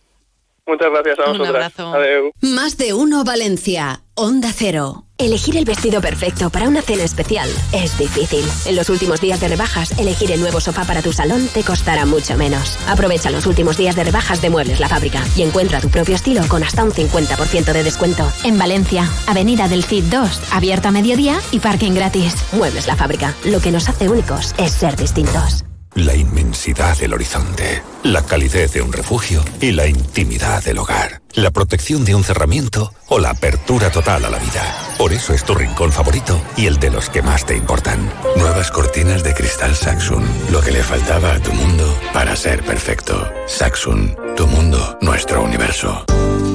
[0.69, 1.73] Muchas gracias a Un vosotras.
[1.79, 1.95] abrazo.
[1.95, 2.31] Adeu.
[2.43, 4.03] Más de uno Valencia.
[4.15, 5.05] Onda Cero.
[5.17, 8.45] Elegir el vestido perfecto para una cena especial es difícil.
[8.67, 12.05] En los últimos días de rebajas, elegir el nuevo sofá para tu salón te costará
[12.05, 12.79] mucho menos.
[12.87, 16.43] Aprovecha los últimos días de rebajas de Muebles La Fábrica y encuentra tu propio estilo
[16.49, 18.31] con hasta un 50% de descuento.
[18.45, 22.35] En Valencia, Avenida del Cid 2, abierta a mediodía y parking gratis.
[22.53, 23.35] Muebles La Fábrica.
[23.45, 25.65] Lo que nos hace únicos es ser distintos.
[25.99, 31.21] La inmensidad del horizonte, la calidez de un refugio y la intimidad del hogar.
[31.35, 34.63] La protección de un cerramiento o la apertura total a la vida.
[34.97, 38.13] Por eso es tu rincón favorito y el de los que más te importan.
[38.37, 40.25] Nuevas cortinas de cristal Saxon.
[40.53, 43.29] Lo que le faltaba a tu mundo para ser perfecto.
[43.49, 44.17] Saxon.
[44.37, 46.05] Tu mundo, nuestro universo.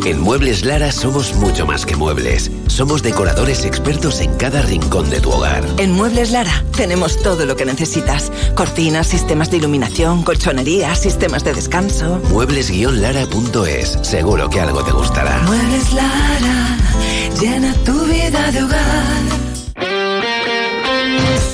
[0.05, 2.51] En Muebles Lara somos mucho más que muebles.
[2.67, 5.63] Somos decoradores expertos en cada rincón de tu hogar.
[5.77, 8.29] En Muebles Lara tenemos todo lo que necesitas.
[8.53, 12.21] Cortinas, sistemas de iluminación, colchonería, sistemas de descanso.
[12.29, 13.97] Muebles-lara.es.
[14.03, 15.41] Seguro que algo te gustará.
[15.41, 16.77] Muebles Lara,
[17.41, 19.52] llena tu vida de hogar.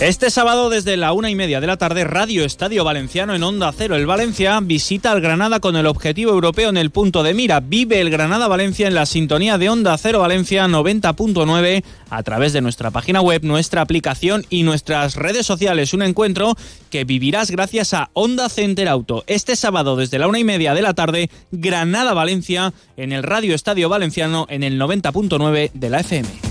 [0.02, 3.70] Este sábado desde la una y media de la tarde, Radio Estadio Valenciano en Onda
[3.76, 3.98] Cero.
[3.98, 7.60] El Valencia visita al Granada con el objetivo europeo en el punto de mira.
[7.60, 12.62] Vive el Granada Valencia en la sintonía de Onda Cero Valencia 90.9 a través de
[12.62, 15.94] nuestra página web, nuestra aplicación y nuestras redes sociales.
[15.94, 16.56] Un encuentro
[16.90, 19.26] que vivirás gracias a Onda Center Auto.
[19.28, 23.54] Este sábado desde la una y media de la tarde, Granada Valencia en el Radio
[23.54, 26.49] Estadio Valenciano en el 90.9 de la FM.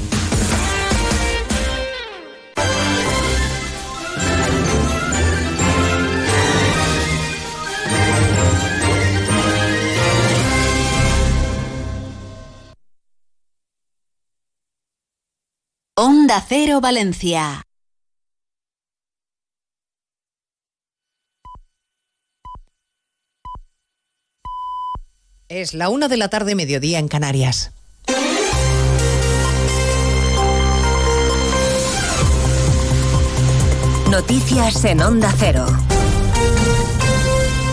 [16.28, 17.62] Onda Cero Valencia.
[25.48, 27.72] Es la una de la tarde, mediodía en Canarias.
[34.10, 35.87] Noticias en Onda Cero.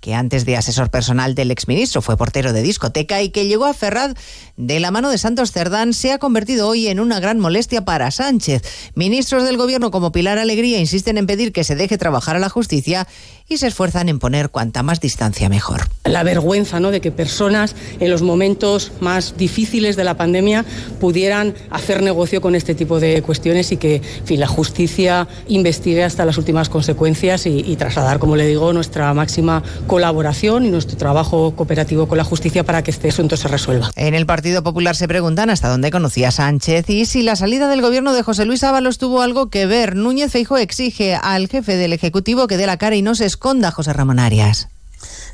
[0.00, 3.74] que antes de asesor personal del exministro fue portero de discoteca y que llegó a
[3.74, 4.14] Ferraz
[4.56, 8.10] de la mano de Santos Cerdán, se ha convertido hoy en una gran molestia para
[8.10, 8.62] Sánchez.
[8.94, 12.48] Ministros del gobierno como Pilar Alegría insisten en pedir que se deje trabajar a la
[12.48, 13.06] justicia
[13.50, 15.88] y se esfuerzan en poner cuanta más distancia mejor.
[16.04, 16.92] La vergüenza ¿no?
[16.92, 20.64] de que personas en los momentos más difíciles de la pandemia
[21.00, 26.04] pudieran hacer negocio con este tipo de cuestiones y que en fin, la justicia investigue
[26.04, 30.96] hasta las últimas consecuencias y, y trasladar, como le digo, nuestra máxima colaboración y nuestro
[30.96, 33.90] trabajo cooperativo con la justicia para que este asunto se resuelva.
[33.96, 37.82] En el Partido Popular se preguntan hasta dónde conocía Sánchez y si la salida del
[37.82, 39.96] gobierno de José Luis Ábalos tuvo algo que ver.
[39.96, 43.70] Núñez Feijo exige al jefe del Ejecutivo que dé la cara y no se esconda,
[43.70, 44.68] José Ramón Arias.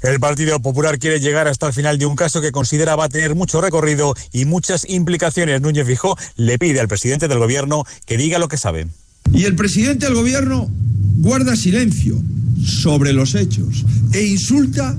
[0.01, 3.09] El Partido Popular quiere llegar hasta el final de un caso que considera va a
[3.09, 5.61] tener mucho recorrido y muchas implicaciones.
[5.61, 8.87] Núñez Fijó le pide al presidente del gobierno que diga lo que sabe.
[9.33, 10.71] Y el presidente del gobierno
[11.17, 12.23] guarda silencio
[12.65, 14.97] sobre los hechos e insulta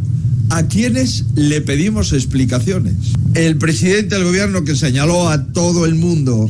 [0.49, 2.95] a quienes le pedimos explicaciones.
[3.35, 6.49] El presidente del gobierno que señaló a todo el mundo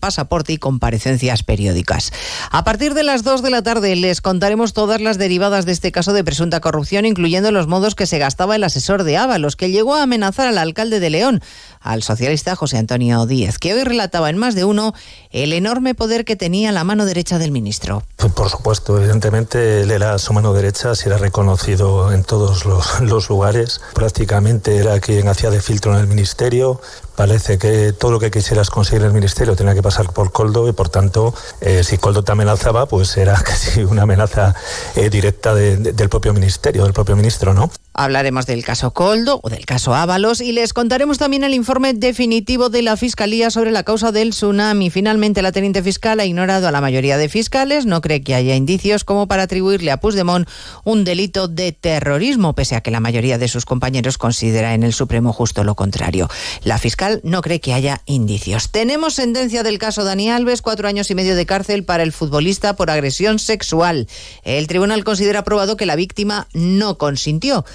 [0.01, 2.11] pasaporte y comparecencias periódicas.
[2.51, 5.93] A partir de las 2 de la tarde les contaremos todas las derivadas de este
[5.93, 9.71] caso de presunta corrupción, incluyendo los modos que se gastaba el asesor de Ábalos, que
[9.71, 11.41] llegó a amenazar al alcalde de León,
[11.81, 14.93] al socialista José Antonio Díez, que hoy relataba en más de uno
[15.31, 18.03] el enorme poder que tenía la mano derecha del ministro.
[18.35, 22.65] Por supuesto, evidentemente él era su mano derecha, se era reconocido en todos
[23.01, 26.81] los, lugares, prácticamente era quien hacía de filtro en el ministerio,
[27.15, 30.67] parece que todo lo que quisieras conseguir en el ministerio tenía que pasar por Coldo
[30.67, 34.55] y por tanto eh, si Coldo te amenazaba pues era casi una amenaza
[34.95, 37.71] eh, directa de, de, del propio ministerio, del propio ministro, ¿no?
[37.93, 42.69] Hablaremos del caso Coldo o del caso Ábalos y les contaremos también el informe definitivo
[42.69, 44.89] de la Fiscalía sobre la causa del tsunami.
[44.89, 48.55] Finalmente, la teniente fiscal ha ignorado a la mayoría de fiscales, no cree que haya
[48.55, 50.47] indicios como para atribuirle a Puigdemont
[50.85, 54.93] un delito de terrorismo, pese a que la mayoría de sus compañeros considera en el
[54.93, 56.29] Supremo justo lo contrario.
[56.63, 58.71] La fiscal no cree que haya indicios.
[58.71, 62.75] Tenemos sentencia del caso Dani Alves, cuatro años y medio de cárcel para el futbolista
[62.75, 64.07] por agresión sexual.
[64.43, 67.65] El tribunal considera probado que la víctima no consintió.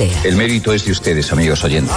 [0.00, 1.94] El mérito es de ustedes, amigos oyentes.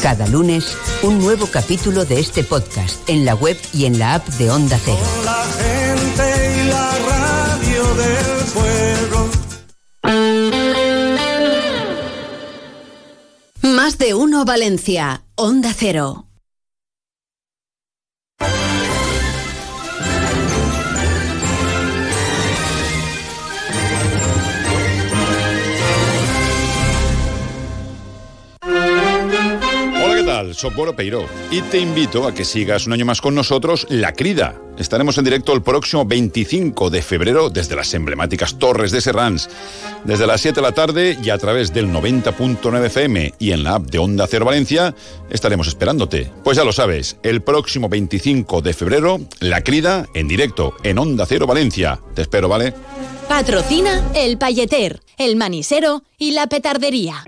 [0.00, 4.26] Cada lunes, un nuevo capítulo de este podcast en la web y en la app
[4.26, 4.98] de Onda Cero.
[5.24, 9.28] La gente y la radio del pueblo.
[13.62, 16.23] Más de uno Valencia, Onda Cero.
[30.52, 34.60] Socorro Peiro y te invito a que sigas un año más con nosotros La Crida.
[34.76, 39.48] Estaremos en directo el próximo 25 de febrero desde las emblemáticas Torres de Serrans.
[40.04, 43.76] Desde las 7 de la tarde y a través del 90.9 FM y en la
[43.76, 44.92] app de Onda Cero Valencia
[45.30, 46.32] estaremos esperándote.
[46.42, 51.26] Pues ya lo sabes, el próximo 25 de febrero La Crida en directo en Onda
[51.26, 52.00] Cero Valencia.
[52.14, 52.74] Te espero, ¿vale?
[53.28, 57.24] Patrocina El Payeter, El Manisero y La Petardería.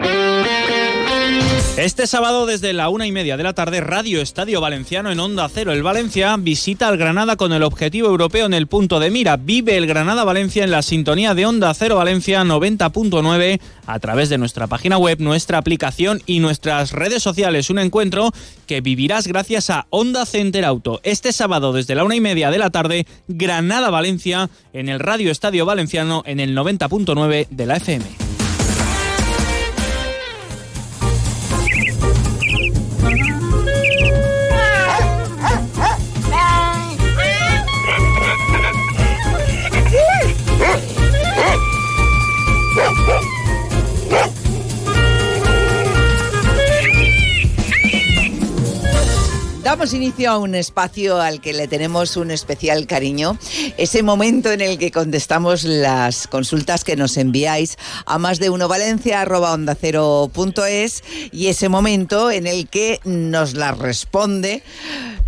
[1.77, 5.47] Este sábado desde la una y media de la tarde, Radio Estadio Valenciano en Onda
[5.53, 5.73] Cero.
[5.73, 9.37] El Valencia visita al Granada con el objetivo europeo en el punto de mira.
[9.37, 14.39] Vive el Granada Valencia en la sintonía de Onda Cero Valencia 90.9 a través de
[14.39, 17.69] nuestra página web, nuestra aplicación y nuestras redes sociales.
[17.69, 18.33] Un encuentro
[18.67, 21.01] que vivirás gracias a Onda Center Auto.
[21.03, 25.31] Este sábado desde la una y media de la tarde, Granada Valencia en el Radio
[25.31, 28.26] Estadio Valenciano en el 90.9 de la FM.
[49.77, 53.37] Damos inicio a un espacio al que le tenemos un especial cariño.
[53.77, 58.69] Ese momento en el que contestamos las consultas que nos enviáis a más de uno
[58.69, 59.23] Valencia
[59.53, 59.77] onda
[61.31, 64.63] y ese momento en el que nos las responde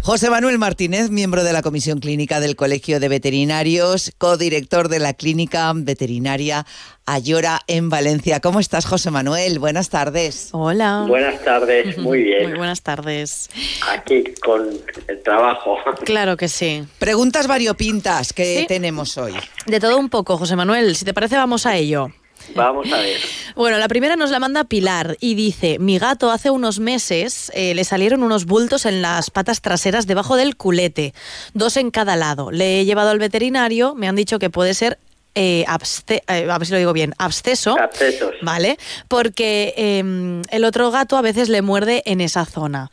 [0.08, 5.12] José Manuel Martínez, miembro de la Comisión Clínica del Colegio de Veterinarios, codirector de la
[5.12, 6.64] Clínica Veterinaria
[7.04, 8.40] Ayora en Valencia.
[8.40, 9.58] ¿Cómo estás, José Manuel?
[9.58, 10.48] Buenas tardes.
[10.52, 11.04] Hola.
[11.06, 12.48] Buenas tardes, muy bien.
[12.48, 13.50] Muy buenas tardes.
[13.90, 14.70] Aquí con
[15.08, 15.76] el trabajo.
[16.06, 16.84] Claro que sí.
[16.98, 19.34] Preguntas variopintas que tenemos hoy.
[19.66, 20.96] De todo un poco, José Manuel.
[20.96, 22.08] Si te parece, vamos a ello.
[22.54, 23.20] Vamos a ver.
[23.54, 27.74] Bueno, la primera nos la manda Pilar y dice, mi gato hace unos meses eh,
[27.74, 31.14] le salieron unos bultos en las patas traseras debajo del culete,
[31.54, 32.50] dos en cada lado.
[32.50, 34.98] Le he llevado al veterinario, me han dicho que puede ser
[35.40, 38.34] eh, absce- eh, a ver si lo digo bien, absceso, Abscesos.
[38.42, 38.76] ¿vale?
[39.06, 42.90] Porque eh, el otro gato a veces le muerde en esa zona.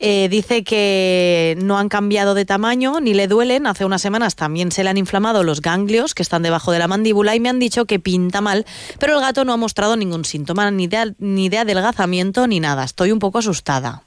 [0.00, 3.66] Eh, dice que no han cambiado de tamaño ni le duelen.
[3.66, 6.88] Hace unas semanas también se le han inflamado los ganglios que están debajo de la
[6.88, 8.66] mandíbula y me han dicho que pinta mal,
[8.98, 12.82] pero el gato no ha mostrado ningún síntoma, ni de, ni de adelgazamiento ni nada.
[12.84, 14.02] Estoy un poco asustada.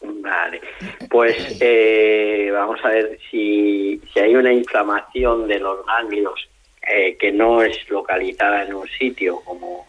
[0.00, 0.60] Vale,
[1.10, 6.38] pues eh, vamos a ver si, si hay una inflamación de los ganglios
[6.90, 9.86] eh, que no es localizada en un sitio como,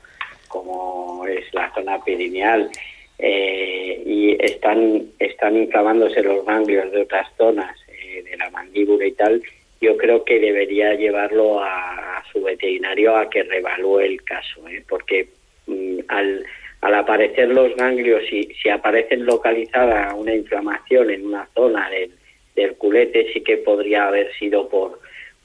[0.47, 2.69] como es la zona perineal
[3.17, 9.11] eh, y están, están inflamándose los ganglios de otras zonas eh, de la mandíbula y
[9.13, 9.41] tal,
[9.81, 14.83] yo creo que debería llevarlo a, su veterinario a que revalúe el caso, ¿eh?
[14.87, 15.29] porque
[15.65, 16.45] mm, al,
[16.81, 22.11] al aparecer los ganglios, si, si aparecen localizada una inflamación en una zona del,
[22.55, 24.99] del culete, sí que podría haber sido por,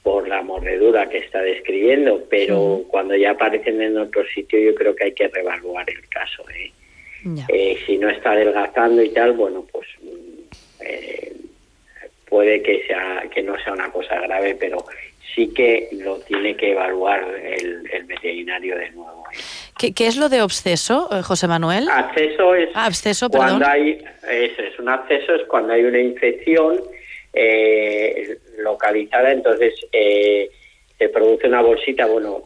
[0.05, 4.95] por la mordedura que está describiendo, pero cuando ya aparecen en otro sitio yo creo
[4.95, 6.45] que hay que revaluar el caso.
[6.51, 6.71] ¿eh?
[7.49, 9.87] Eh, si no está adelgazando y tal, bueno, pues
[10.81, 11.33] eh,
[12.29, 14.77] puede que sea que no sea una cosa grave, pero
[15.33, 19.23] sí que lo tiene que evaluar el, el veterinario de nuevo.
[19.33, 19.37] ¿eh?
[19.79, 21.89] ¿Qué, qué es lo de obseso, eh, José Manuel?
[21.89, 23.47] Acceso es Ah, absceso, perdón.
[23.57, 26.79] cuando hay es un acceso es cuando hay una infección
[27.33, 30.49] eh, localizada, entonces eh,
[30.97, 32.43] se produce una bolsita, bueno,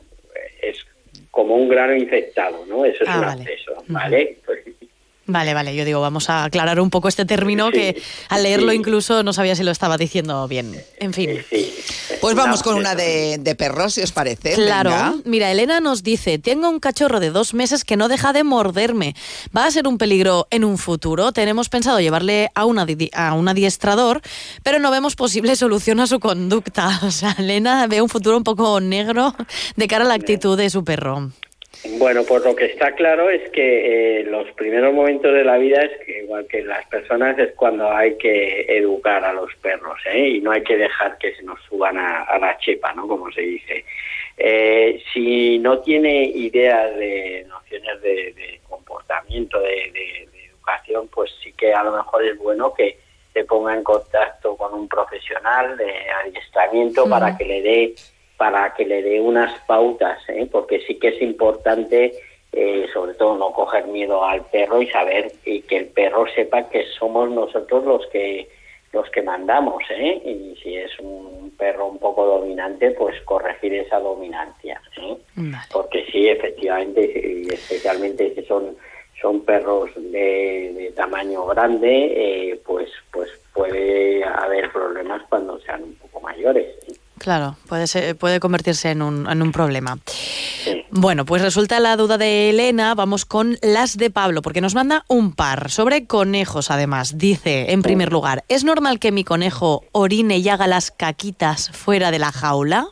[0.62, 0.86] es
[1.32, 2.86] como un grano infectado, ¿no?
[2.86, 3.42] Eso es Ah, un vale.
[3.42, 4.38] acceso, ¿vale?
[4.46, 4.60] Pues,
[5.30, 8.78] Vale, vale, yo digo, vamos a aclarar un poco este término que al leerlo sí.
[8.78, 10.84] incluso no sabía si lo estaba diciendo bien.
[11.00, 11.40] En fin.
[12.20, 14.54] Pues vamos con una de, de perros, si os parece.
[14.56, 15.14] Claro, Venga.
[15.26, 19.16] mira, Elena nos dice, tengo un cachorro de dos meses que no deja de morderme.
[19.56, 21.32] ¿Va a ser un peligro en un futuro?
[21.32, 24.22] Tenemos pensado llevarle a, una a un adiestrador,
[24.64, 27.00] pero no vemos posible solución a su conducta.
[27.10, 29.36] O sea, Elena ve un futuro un poco negro
[29.76, 31.32] de cara a la actitud de su perro.
[31.98, 35.82] Bueno, pues lo que está claro es que eh, los primeros momentos de la vida
[35.82, 40.28] es que igual que las personas es cuando hay que educar a los perros ¿eh?
[40.28, 43.08] y no hay que dejar que se nos suban a, a la chepa, ¿no?
[43.08, 43.86] Como se dice.
[44.38, 51.32] Eh, si no tiene ideas de nociones de, de comportamiento, de, de- de educación, pues
[51.44, 52.98] sí que a lo mejor es bueno que
[53.34, 55.94] se ponga en contacto con un profesional de
[56.26, 57.94] adiestramiento para que le dé
[58.40, 60.48] para que le dé unas pautas, ¿eh?
[60.50, 62.14] porque sí que es importante,
[62.54, 66.70] eh, sobre todo, no coger miedo al perro y saber y que el perro sepa
[66.70, 68.48] que somos nosotros los que
[68.94, 70.22] los que mandamos, ¿eh?
[70.26, 75.18] y si es un perro un poco dominante, pues corregir esa dominancia, ¿eh?
[75.72, 78.78] porque sí, efectivamente, y especialmente si son
[79.22, 85.96] son perros de, de tamaño grande, eh, pues pues puede haber problemas cuando sean un
[85.96, 86.68] poco mayores.
[87.20, 89.98] Claro, puede, ser- puede convertirse en un, en un problema.
[90.90, 92.96] Bueno, pues resulta la duda de Elena.
[92.96, 97.18] Vamos con las de Pablo, porque nos manda un par sobre conejos, además.
[97.18, 102.10] Dice, en primer lugar, ¿es normal que mi conejo orine y haga las caquitas fuera
[102.10, 102.88] de la jaula?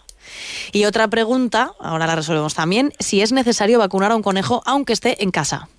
[0.74, 4.92] Y otra pregunta, ahora la resolvemos también, si es necesario vacunar a un conejo aunque
[4.94, 5.70] esté en casa.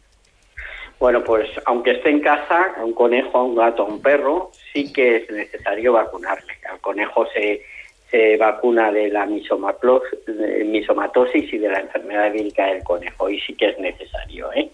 [0.99, 4.51] Bueno, pues aunque esté en casa, a un conejo, a un gato, a un perro,
[4.73, 6.55] sí que es necesario vacunarle.
[6.69, 7.63] Al conejo se,
[8.11, 13.55] se vacuna de la de misomatosis y de la enfermedad vírica del conejo, y sí
[13.55, 14.51] que es necesario.
[14.55, 14.71] ¿eh?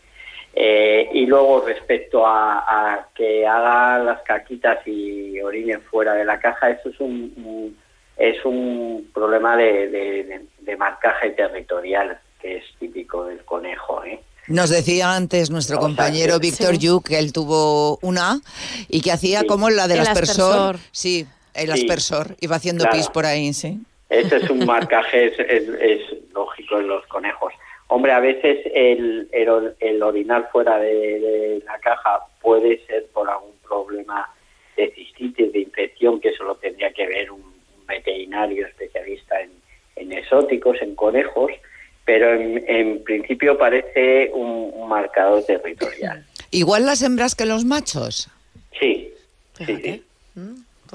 [0.55, 2.59] Eh, y luego respecto a,
[2.95, 7.77] a que haga las caquitas y orine fuera de la caja, eso es un, un-
[8.17, 14.05] es un problema de, de- de- de marcaje territorial que es típico del conejo.
[14.05, 14.21] ¿eh?
[14.47, 16.79] Nos decía antes nuestro O sea, compañero Víctor Sí.
[16.87, 18.41] Yu que él tuvo una
[18.89, 20.55] y que hacía como la del El aspersor.
[20.77, 20.77] aspersor.
[20.93, 21.81] Sí, el Sí.
[21.81, 22.37] aspersor.
[22.41, 22.97] Iba haciendo Claro.
[22.99, 23.79] pis por ahí, sí.
[24.09, 26.01] Ese es un marcaje, es, es- es
[26.33, 27.53] lógico en los conejos.
[27.89, 33.07] Hombre, a veces el, el, or- el orinar fuera de, de la caja puede ser
[33.13, 34.29] por algún problema
[34.77, 39.51] de cistitis, de infección, que eso lo tendría que ver un, un veterinario especialista en,
[39.97, 41.53] en exóticos, en conejos,
[42.05, 46.27] pero en, en principio parece un, un marcador territorial.
[46.51, 48.29] Igual las hembras que los machos.
[48.81, 49.13] Sí,
[49.59, 50.05] sí, sí.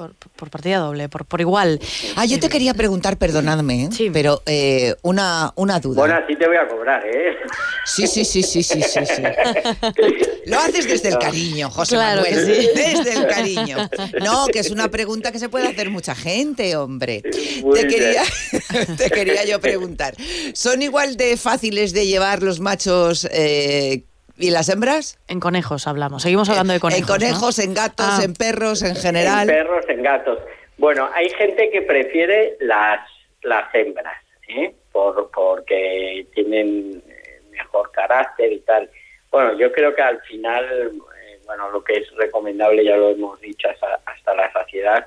[0.00, 1.78] Por, por partida doble, por, por igual.
[2.16, 4.10] Ah, yo te quería preguntar, perdonadme, ¿eh?
[4.10, 5.96] pero eh, una, una duda.
[5.96, 7.36] Bueno, así te voy a cobrar, ¿eh?
[7.84, 9.22] Sí, sí, sí, sí, sí, sí, sí.
[10.46, 12.46] Lo haces desde el cariño, José Claro Manuel.
[12.46, 12.68] que sí.
[12.74, 13.76] Desde el cariño.
[14.22, 17.22] No, que es una pregunta que se puede hacer mucha gente, hombre.
[17.62, 18.22] Muy Te quería,
[18.96, 20.14] te quería yo preguntar.
[20.54, 24.04] ¿Son igual de fáciles de llevar los machos eh,
[24.40, 25.18] y las hembras?
[25.28, 26.22] En conejos hablamos.
[26.22, 27.00] Seguimos hablando de conejos.
[27.02, 27.64] En conejos, ¿no?
[27.64, 28.24] en gatos, Ah.
[28.24, 29.48] en perros, en general.
[29.48, 30.38] En perros, en gatos.
[30.78, 33.00] Bueno, hay gente que prefiere las,
[33.42, 34.16] las hembras,
[34.48, 34.74] ¿eh?
[34.92, 38.90] Por, porque tienen eh, mejor carácter y tal.
[39.30, 43.40] Bueno, yo creo que al final, eh, bueno, lo que es recomendable, ya lo hemos
[43.40, 45.06] dicho hasta, hasta la saciedad,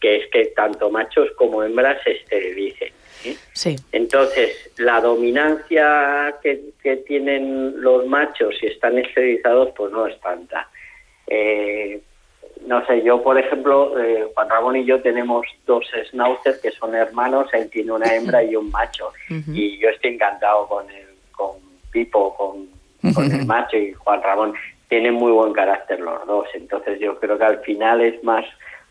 [0.00, 2.92] que es que tanto machos como hembras se esterilicen.
[3.52, 3.76] Sí.
[3.92, 10.68] Entonces, la dominancia que, que tienen los machos si están esterilizados, pues no es tanta.
[11.26, 12.00] Eh,
[12.66, 16.94] no sé, yo por ejemplo, eh, Juan Ramón y yo tenemos dos schnauzers que son
[16.94, 19.12] hermanos, él tiene una hembra y un macho.
[19.52, 21.56] Y yo estoy encantado con el, con
[21.90, 22.68] Pipo, con,
[23.14, 24.54] con el macho y Juan Ramón.
[24.88, 28.44] Tienen muy buen carácter los dos, entonces yo creo que al final es más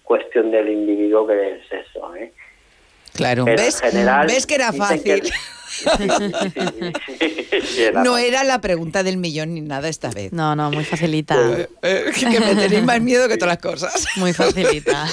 [0.04, 2.16] cuestión del individuo que del sexo.
[2.16, 2.32] ¿eh?
[3.14, 3.80] Claro, Pero en ¿ves?
[3.80, 5.24] general, ¿Ves que era fácil?
[8.04, 10.34] No era la pregunta del millón ni nada esta vez.
[10.34, 11.38] No, no, muy facilita.
[11.82, 14.06] Eh, que me tenéis más miedo que todas las cosas.
[14.16, 15.08] Muy facilita.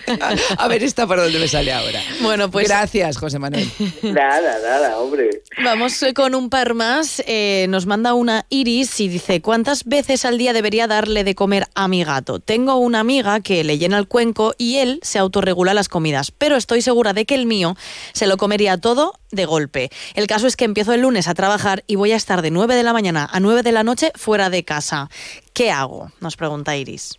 [0.58, 2.00] A ver, esta por dónde me sale ahora.
[2.20, 3.68] Bueno, pues Gracias, José Manuel.
[4.02, 5.42] Nada, nada, hombre.
[5.64, 7.22] Vamos eh, con un par más.
[7.26, 11.66] Eh, nos manda una Iris y dice, ¿cuántas veces al día debería darle de comer
[11.74, 12.40] a mi gato?
[12.40, 16.56] Tengo una amiga que le llena el cuenco y él se autorregula las comidas, pero
[16.56, 17.76] estoy segura de que el mío
[18.12, 19.90] se lo comería todo de golpe.
[20.14, 22.74] El caso es que empiezo el lunes a trabajar y voy a estar de 9
[22.74, 25.08] de la mañana a 9 de la noche fuera de casa.
[25.54, 26.08] ¿Qué hago?
[26.20, 27.18] Nos pregunta Iris.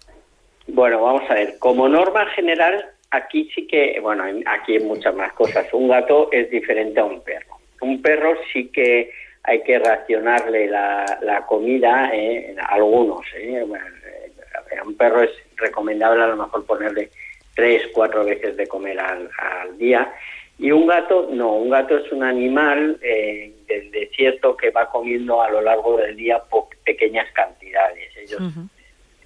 [0.68, 1.58] Bueno, vamos a ver.
[1.60, 5.66] Como norma general, aquí sí que, bueno, aquí hay muchas más cosas.
[5.74, 7.58] Un gato es diferente a un perro.
[7.82, 9.12] Un perro sí que
[9.44, 13.22] hay que racionarle la, comida, eh, en algunos.
[13.36, 13.66] eh.
[14.72, 17.10] Eh, un perro es recomendable a lo mejor ponerle
[17.56, 20.12] tres, cuatro veces de comer al día.
[20.60, 25.42] Y un gato, no, un gato es un animal eh, del desierto que va comiendo
[25.42, 28.16] a lo largo del día po- pequeñas cantidades.
[28.18, 28.42] Ellos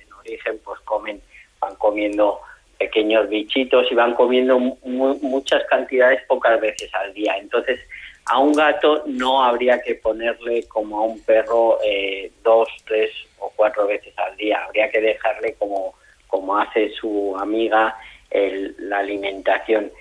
[0.02, 1.22] en origen pues comen,
[1.60, 2.42] van comiendo
[2.78, 4.78] pequeños bichitos y van comiendo mu-
[5.22, 7.38] muchas cantidades pocas veces al día.
[7.38, 7.80] Entonces,
[8.26, 13.10] a un gato no habría que ponerle como a un perro eh, dos, tres
[13.40, 14.64] o cuatro veces al día.
[14.66, 15.96] Habría que dejarle como,
[16.28, 17.96] como hace su amiga
[18.30, 19.92] el- la alimentación.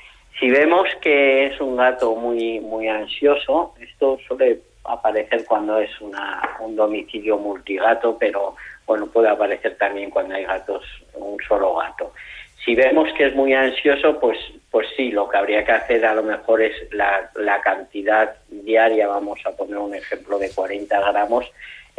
[0.41, 6.57] Si vemos que es un gato muy, muy ansioso, esto suele aparecer cuando es una,
[6.61, 10.82] un domicilio multigato, pero bueno, puede aparecer también cuando hay gatos,
[11.12, 12.14] un solo gato.
[12.64, 14.38] Si vemos que es muy ansioso, pues,
[14.70, 19.09] pues sí, lo que habría que hacer a lo mejor es la, la cantidad diaria,
[19.09, 21.45] vamos a poner un ejemplo de 40 gramos,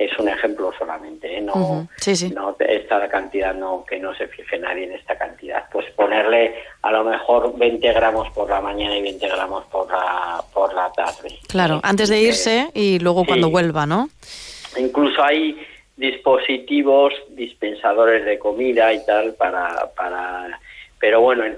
[0.06, 1.42] es un ejemplo solamente, ¿eh?
[1.42, 2.30] no, Sí, sí.
[2.30, 6.92] no esta cantidad no que no se fije nadie en esta cantidad pues ponerle a
[6.92, 11.40] lo mejor 20 gramos por la mañana y 20 gramos por la por la tarde
[11.48, 14.10] Claro, antes de irse y luego cuando vuelva, ¿no?
[14.78, 15.58] incluso hay
[15.98, 20.60] dispositivos dispensadores de comida y tal para para
[21.02, 21.58] pero bueno en,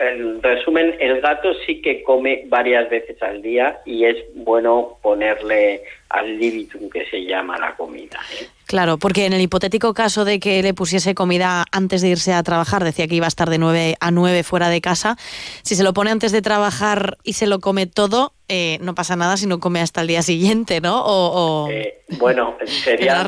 [0.00, 5.82] en resumen el gato sí que come varias veces al día y es bueno ponerle
[6.10, 8.46] al libitum que se llama la comida ¿eh?
[8.66, 12.40] Claro, porque en el hipotético caso de que le pusiese comida antes de irse a
[12.44, 15.16] trabajar, decía que iba a estar de 9 a 9 fuera de casa,
[15.64, 19.16] si se lo pone antes de trabajar y se lo come todo, eh, no pasa
[19.16, 21.04] nada si no come hasta el día siguiente, ¿no?
[21.04, 23.24] O, o- Eh, bueno, sería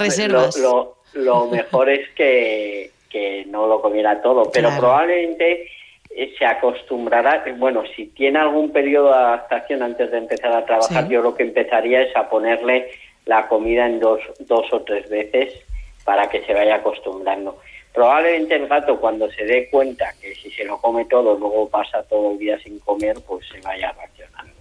[0.62, 4.80] lo- lo mejor es que, que no lo comiera todo, pero Claro.
[4.80, 5.68] probablemente
[6.14, 7.44] eh, se acostumbrará.
[7.58, 11.12] Bueno, si tiene algún periodo de adaptación antes de empezar a trabajar, Sí.
[11.12, 12.88] yo lo que empezaría es a ponerle
[13.26, 15.54] la comida en dos, dos o tres veces
[16.04, 17.58] para que se vaya acostumbrando.
[17.94, 22.02] Probablemente el gato cuando se dé cuenta que si se lo come todo, luego pasa
[22.04, 24.51] todo el día sin comer, pues se vaya racionando.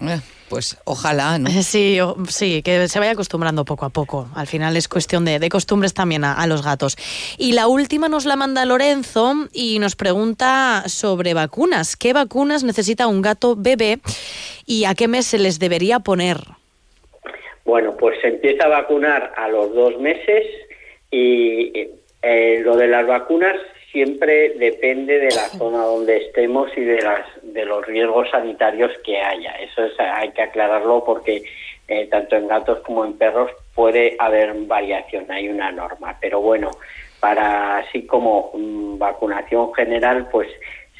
[0.00, 1.48] Eh, Pues ojalá, ¿no?
[1.50, 4.28] Eh, Sí, o- sí, que se vaya acostumbrando poco a poco.
[4.34, 6.96] Al final es cuestión de, de costumbres también a, a los gatos.
[7.36, 11.96] Y la última nos la manda Lorenzo y nos pregunta sobre vacunas.
[11.96, 14.00] ¿Qué vacunas necesita un gato bebé
[14.64, 16.38] y a qué mes se les debería poner?
[17.66, 20.46] Bueno, pues se empieza a vacunar a los dos meses
[21.10, 21.72] y
[22.22, 23.56] eh, lo de las vacunas
[23.92, 29.20] siempre depende de la zona donde estemos y de, las, de los riesgos sanitarios que
[29.20, 29.52] haya.
[29.56, 31.42] Eso es, hay que aclararlo porque
[31.88, 36.16] eh, tanto en gatos como en perros puede haber variación, hay una norma.
[36.20, 36.70] Pero bueno,
[37.20, 40.48] para así como mm, vacunación general, pues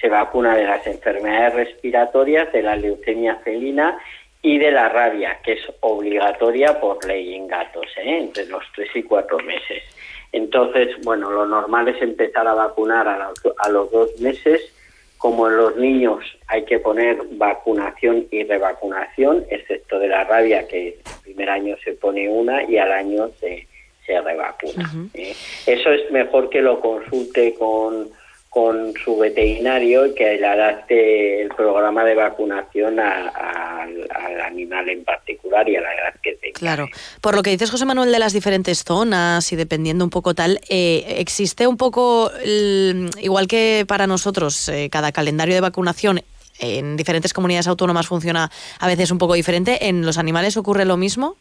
[0.01, 3.99] se vacuna de las enfermedades respiratorias, de la leucemia felina
[4.41, 8.19] y de la rabia, que es obligatoria por ley en gatos, ¿eh?
[8.19, 9.83] entre los tres y cuatro meses.
[10.33, 14.61] Entonces, bueno, lo normal es empezar a vacunar a los, a los dos meses.
[15.17, 20.89] Como en los niños hay que poner vacunación y revacunación, excepto de la rabia, que
[20.89, 23.67] el primer año se pone una y al año se,
[24.07, 24.89] se revacuna.
[25.15, 25.35] ¿eh?
[25.67, 28.11] Eso es mejor que lo consulte con,
[28.51, 34.89] con su veterinario y que le adapte el programa de vacunación a- a- al animal
[34.89, 36.59] en particular y a la edad que tenga.
[36.59, 36.89] Claro.
[37.21, 40.61] Por lo que dices, José Manuel, de las diferentes zonas y dependiendo un poco tal,
[40.69, 46.23] eh, existe un poco, el- igual que para nosotros, eh, cada calendario de vacunación
[46.59, 49.89] en diferentes comunidades autónomas funciona a veces un poco diferente.
[49.89, 51.37] ¿En los animales ocurre lo mismo?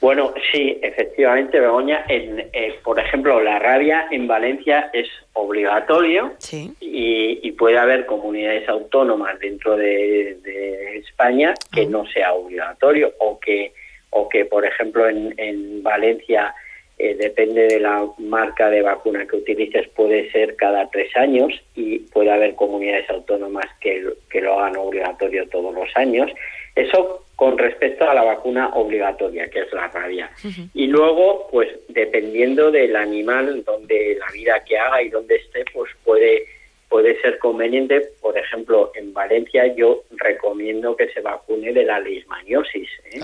[0.00, 2.04] Bueno, sí, efectivamente, Begoña.
[2.08, 6.32] En, eh, por ejemplo, la rabia en Valencia es obligatorio
[6.80, 13.38] y, y puede haber comunidades autónomas dentro de, de España que no sea obligatorio o
[13.38, 13.72] que,
[14.10, 16.54] o que por ejemplo, en, en Valencia
[17.02, 22.00] eh, depende de la marca de vacuna que utilices, puede ser cada tres años y
[22.00, 26.30] puede haber comunidades autónomas que, que lo hagan obligatorio todos los años.
[26.74, 30.30] Eso con respecto a la vacuna obligatoria, que es la rabia.
[30.74, 35.90] Y luego, pues dependiendo del animal, donde la vida que haga y donde esté, pues
[36.04, 36.44] puede
[36.90, 38.02] puede ser conveniente.
[38.20, 42.88] Por ejemplo, en Valencia yo recomiendo que se vacune de la leishmaniosis.
[43.12, 43.20] ¿eh?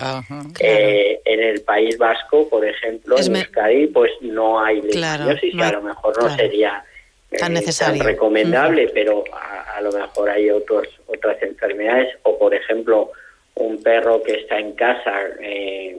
[0.61, 5.61] Eh, en el País Vasco, por ejemplo, en Euskadi, pues no hay Claro, leishmaniosis y
[5.63, 6.37] a lo mejor no claro.
[6.37, 6.85] sería
[7.39, 8.03] Tan eh, necesario.
[8.05, 13.11] recomendable, pero a, a lo mejor hay otros otras enfermedades o, por ejemplo,
[13.57, 15.97] un perro que está en casa eh,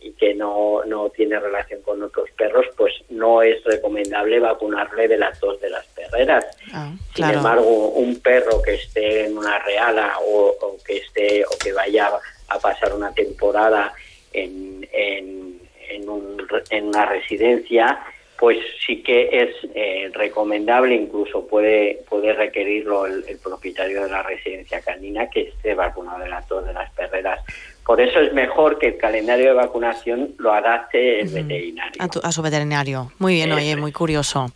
[0.00, 5.18] y que no, no tiene relación con otros perros, pues no es recomendable vacunarle de
[5.18, 6.44] las dos de las perreras.
[6.64, 7.38] Sin claro.
[7.38, 12.10] embargo, un perro que esté en una reala o, o que esté o que vaya
[12.48, 13.92] a pasar una temporada
[14.32, 17.98] en, en, en, un- en una residencia,
[18.38, 24.22] pues sí que es eh, recomendable, incluso puede, puede requerirlo el, el propietario de la
[24.22, 27.40] residencia canina que esté vacunado de las dos de las perreras.
[27.86, 32.02] Por eso es mejor que el calendario de vacunación lo adapte el veterinario.
[32.02, 33.12] A, tu- a su veterinario.
[33.18, 34.50] Muy bien, oye, muy curioso.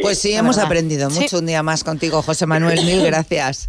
[0.00, 0.66] Pues sí, hemos verdad.
[0.66, 1.20] aprendido Sí.
[1.20, 2.80] mucho un día más contigo, José Manuel.
[2.84, 3.68] Mil gracias.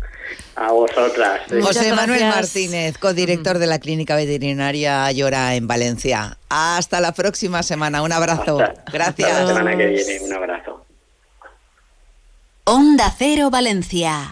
[0.55, 1.41] A vosotras.
[1.63, 2.35] José Manuel gracias.
[2.35, 6.37] Martínez, codirector de la Clínica Veterinaria Llora en Valencia.
[6.49, 8.03] Hasta la próxima semana.
[8.03, 8.59] Un abrazo.
[8.61, 9.47] Hasta la Gracias.
[9.47, 10.19] semana que viene.
[10.21, 10.85] Un abrazo.
[12.65, 14.31] Onda Cero Valencia.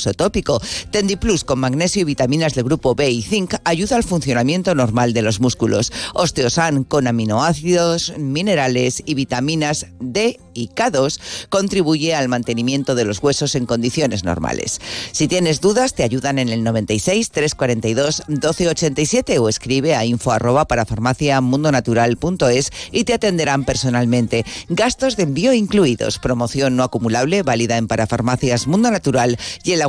[0.01, 0.59] uso tópico.
[0.89, 5.21] Tendiplus con magnesio y vitaminas del grupo B y zinc ayuda al funcionamiento normal de
[5.21, 5.91] los músculos.
[6.15, 13.55] Osteosan con aminoácidos, minerales y vitaminas D y K2 contribuye al mantenimiento de los huesos
[13.55, 14.81] en condiciones normales.
[15.11, 20.65] Si tienes dudas, te ayudan en el 96 342 1287 o escribe a info arroba
[20.65, 24.45] para farmaciamundonatural.es y te atenderán personalmente.
[24.67, 26.17] Gastos de envío incluidos.
[26.19, 29.87] Promoción no acumulable válida en Parafarmacias Mundo Natural y en la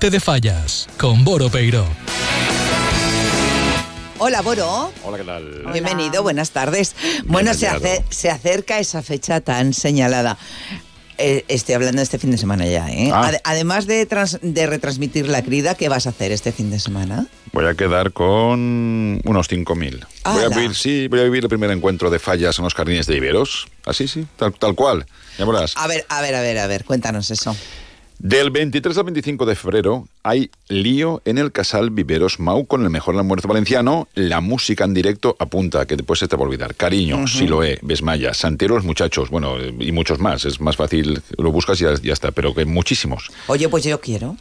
[0.00, 1.84] De Fallas, con Boro Peiro.
[4.18, 4.90] Hola, Boro.
[5.04, 5.64] Hola, ¿qué tal?
[5.72, 6.94] Bienvenido, buenas tardes.
[7.26, 7.68] Bueno, se,
[8.08, 10.38] se acerca esa fecha tan señalada.
[11.18, 13.10] Eh, estoy hablando de este fin de semana ya, ¿eh?
[13.12, 13.28] Ah.
[13.28, 16.78] Ade- además de, trans- de retransmitir la crida, ¿qué vas a hacer este fin de
[16.78, 17.26] semana?
[17.52, 20.06] Voy a quedar con unos 5.000.
[20.24, 23.06] Voy a vivir, sí, voy a vivir el primer encuentro de fallas en los jardines
[23.06, 23.66] de Iberos.
[23.84, 25.06] Así, sí, tal, tal cual.
[25.38, 25.74] Ya verás.
[25.76, 27.54] A ver, a ver, a ver, a ver, cuéntanos eso.
[28.20, 32.90] Del 23 al 25 de febrero hay lío en el Casal Viveros Mau con el
[32.90, 34.08] mejor almuerzo valenciano.
[34.14, 36.74] La música en directo apunta, que después se te va a olvidar.
[36.74, 37.28] Cariño, Ujú.
[37.28, 40.44] Siloé, Besmaya, Santero, los muchachos, bueno, y muchos más.
[40.46, 43.30] Es más fácil, lo buscas y ya, ya está, pero que muchísimos.
[43.46, 44.36] Oye, pues yo quiero.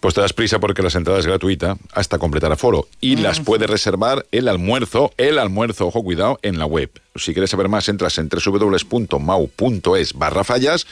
[0.00, 3.70] Pues te das prisa porque las entradas es gratuita hasta completar aforo y las puedes
[3.70, 6.90] reservar el almuerzo, el almuerzo, ojo, cuidado, en la web.
[7.14, 10.86] Si quieres saber más, entras en www.mau.es barra fallas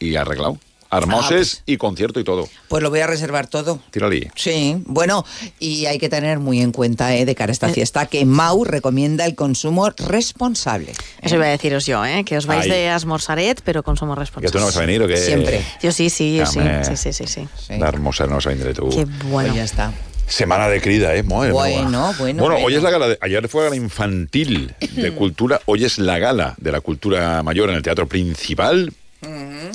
[0.00, 0.58] y arreglado.
[0.96, 2.48] Armoses y concierto y todo.
[2.68, 3.80] Pues lo voy a reservar todo.
[3.90, 4.30] Tírale.
[4.36, 5.24] Sí, bueno,
[5.58, 8.64] y hay que tener muy en cuenta eh, de cara a esta fiesta que Mau
[8.64, 10.92] recomienda el consumo responsable.
[11.20, 12.24] Eso iba a deciros yo, ¿eh?
[12.24, 12.70] que os vais Ay.
[12.70, 14.52] de asmorzaret, pero consumo ¿Que responsable.
[14.52, 15.16] tú no vas a venir o qué?
[15.16, 15.64] Siempre.
[15.82, 16.60] Yo sí, sí, yo sí.
[16.82, 17.78] Sí, sí, sí, sí.
[17.78, 18.88] La hermosa no vas a venir tú.
[18.90, 19.48] Qué bueno.
[19.50, 19.92] Pues ya está.
[20.26, 21.22] Semana de crida, ¿eh?
[21.22, 22.12] Madre Bueno, mía.
[22.18, 22.76] bueno, Bueno, hoy bueno.
[22.78, 26.54] es la gala, de- ayer fue la gala infantil de cultura, hoy es la gala
[26.58, 28.92] de la cultura mayor en el Teatro Principal.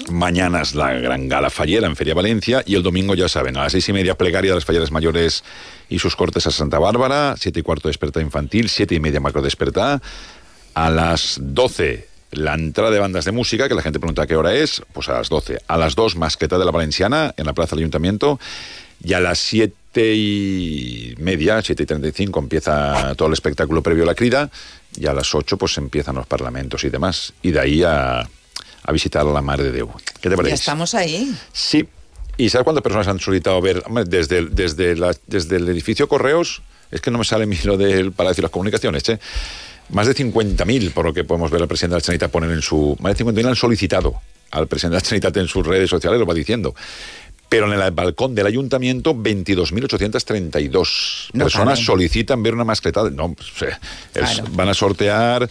[0.09, 3.63] Mañana es la gran gala fallera en Feria Valencia y el domingo ya saben, a
[3.63, 5.43] las seis y media plegaria de las falleras mayores
[5.89, 9.41] y sus cortes a Santa Bárbara, siete y cuarto despertar infantil, siete y media macro
[9.41, 10.01] despertar,
[10.73, 14.35] a las doce la entrada de bandas de música, que la gente pregunta a qué
[14.35, 17.53] hora es, pues a las doce, a las dos masqueta de la Valenciana en la
[17.53, 18.39] Plaza del Ayuntamiento.
[19.01, 23.81] Y a las siete y media, siete y treinta y cinco empieza todo el espectáculo
[23.81, 24.49] previo a la crida.
[24.99, 27.33] Y a las ocho pues empiezan los parlamentos y demás.
[27.43, 28.27] Y de ahí a,
[28.83, 29.89] a visitar a la Madre de Déu.
[30.21, 30.55] ¿Qué te Ya parece?
[30.55, 31.33] estamos ahí.
[31.53, 31.87] Sí.
[32.37, 33.83] ¿Y sabes cuántas personas han solicitado ver?
[34.05, 36.61] Desde, el- desde, la- desde el edificio Correos,
[36.91, 39.19] es que no me sale a mí lo del Palacio de las Comunicaciones, che.
[39.89, 42.61] Más de 50.000, por lo que podemos ver al presidente de la Generalitat poner en
[42.61, 42.95] su...
[42.99, 44.15] Más de 50.000 han solicitado
[44.51, 46.75] al presidente de la Generalitat en sus redes sociales, lo va diciendo.
[47.49, 51.85] Pero en el balcón del ayuntamiento, 22.832 No personas caben.
[51.85, 53.09] solicitan ver una mascleta.
[53.09, 53.77] No, pues, eh,
[54.13, 54.43] es- Claro.
[54.51, 55.49] van a sortear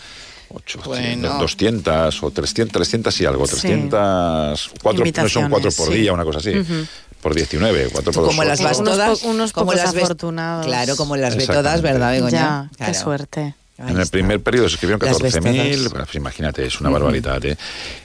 [0.49, 1.39] 800, Bueno.
[1.39, 3.53] 200 o 300, 300 y algo, Sí.
[3.61, 6.11] 300, cuatro, no son cuatro por Invitaciones, día, sí.
[6.11, 6.59] una cosa así.
[6.59, 6.87] Ujú.
[7.21, 10.67] Por 19, cuatro por Como dos, las vas todas, unos como pocos las ves- afortunados.
[10.67, 12.31] Claro, como las ve todas, ¿verdad, Begoña?
[12.31, 12.93] Ya, Claro.
[12.93, 13.41] qué suerte.
[13.79, 14.13] Ahí En el está.
[14.13, 15.91] primer periodo se escribieron Las ves 14.000, todas.
[15.91, 17.45] bueno, pues imagínate, es una barbaridad.
[17.45, 17.57] ¿eh?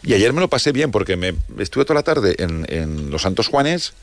[0.04, 3.22] Y ayer me lo pasé bien porque me estuve toda la tarde en, en Los
[3.22, 3.94] Santos Juanes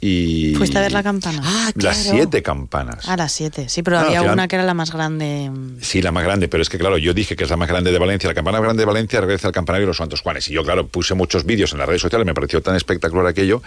[0.00, 0.54] y...
[0.54, 1.42] ¿Fuiste a ver la campana?
[1.44, 3.08] Ah, Las siete campanas.
[3.08, 5.50] A las siete, sí, pero Claro, había final- una que era la más grande.
[5.82, 7.92] Sí, la más grande, pero es que claro, yo dije que es la más grande
[7.92, 8.28] de Valencia.
[8.28, 10.48] La campana más grande de Valencia regresa al campanario de los Santos Juanes.
[10.48, 13.62] Y yo, claro, puse muchos vídeos en las redes sociales, me pareció tan espectacular aquello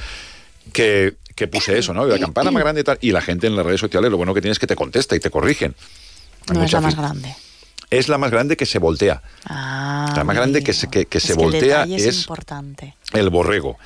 [0.72, 2.06] que, que puse eso, ¿no?
[2.06, 2.98] La campana más grande y tal.
[3.02, 5.16] Y la gente en las redes sociales, lo bueno que tiene es que te contesta
[5.16, 5.76] y te corrigen.
[6.50, 7.36] Hay No es la más grande.
[7.90, 9.22] Es la más grande que se voltea.
[9.46, 12.96] Ah, la más grande que se, que, se voltea es, es importante.
[13.12, 13.78] el borrego,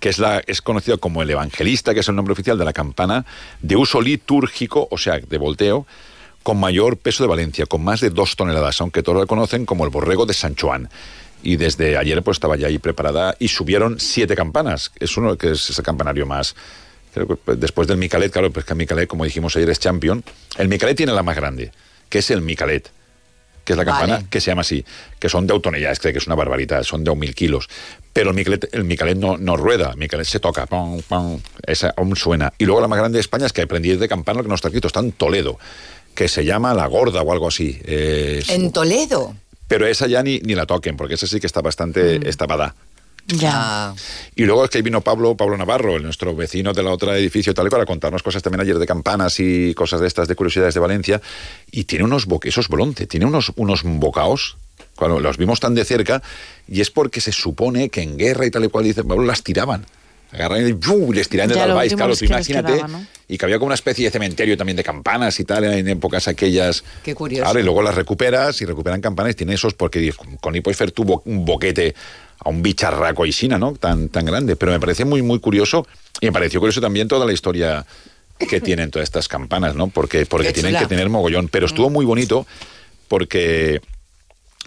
[0.00, 2.72] que es, la, es conocido como el evangelista, que es el nombre oficial de la
[2.72, 3.24] campana,
[3.60, 5.86] de uso litúrgico, o sea, de volteo,
[6.42, 9.84] con mayor peso de Valencia, con más de dos toneladas, aunque todos la conocen como
[9.84, 10.88] el borrego de San Joan.
[11.42, 14.90] Y desde ayer pues estaba ya ahí preparada y subieron siete campanas.
[14.98, 16.54] Es uno que es ese campanario más.
[17.14, 19.78] creo que, pues, después del Micalet, claro, pues que el Micalet, como dijimos ayer, es
[19.78, 20.24] champion.
[20.56, 21.72] El Micalet tiene la más grande,
[22.08, 22.90] que es el Micalet
[23.70, 24.26] que es la campana, Vale.
[24.28, 24.84] que se llama así,
[25.18, 27.68] que son de autonía, es que es una barbaridad, son de un mil kilos.
[28.12, 31.94] Pero el Micalet, el Micalet no, no rueda, el Micalet se toca, pum, pum, esa
[31.96, 32.52] aún suena.
[32.58, 34.54] Y luego la más grande de España es que aprendí de campana, lo que no
[34.56, 35.58] está escrito, está en Toledo,
[36.14, 37.78] que se llama La Gorda o algo así.
[37.84, 39.34] Eh, En Toledo.
[39.68, 42.74] pero esa ya ni, ni la toquen, porque esa sí que está bastante estapada.
[43.26, 43.94] Ya.
[44.34, 47.54] Y luego es que vino Pablo, Pablo Navarro, el nuestro vecino del otro edificio y
[47.54, 50.74] tal, y para contarnos cosas también ayer de campanas y cosas de estas de curiosidades
[50.74, 51.20] de Valencia.
[51.70, 54.56] Y tiene unos boques, eso es Bolonce, tiene unos, unos bocaos,
[54.96, 56.22] cuando los vimos tan de cerca,
[56.68, 59.42] y es porque se supone que en guerra y tal y cual, dice Pablo, las
[59.42, 59.86] tiraban.
[60.32, 61.12] Agarran y ¡pum!
[61.12, 62.72] les tiran de último claro, tú imagínate.
[62.74, 63.06] quedaba, ¿no?
[63.26, 66.28] Y que había como una especie de cementerio también de campanas y tal en épocas
[66.28, 66.84] aquellas.
[67.02, 67.42] Qué curioso.
[67.44, 69.34] Claro, y luego las recuperas y recuperan campanas.
[69.34, 71.94] Tiene esos porque con Hipoifer tuvo un boquete
[72.42, 73.72] a un bicharraco y sina, ¿no?
[73.74, 74.56] Tan, tan grande.
[74.56, 75.86] Pero me parece muy, muy curioso.
[76.20, 77.86] Y me pareció curioso también toda la historia
[78.38, 79.88] que tienen todas estas campanas, ¿no?
[79.88, 81.48] Porque, porque tienen que tener mogollón.
[81.48, 82.46] Pero estuvo muy bonito
[83.08, 83.80] porque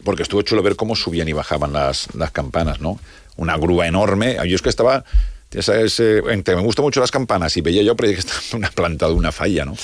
[0.04, 3.00] porque estuvo chulo ver cómo subían y bajaban las, las campanas, ¿no?
[3.36, 4.38] Una grúa enorme.
[4.46, 5.06] Yo es que estaba,
[5.52, 8.70] ya sabes, eh, entre me gustan mucho las campanas y veía yo, que estaba una
[8.70, 9.76] planta de una falla, ¿no?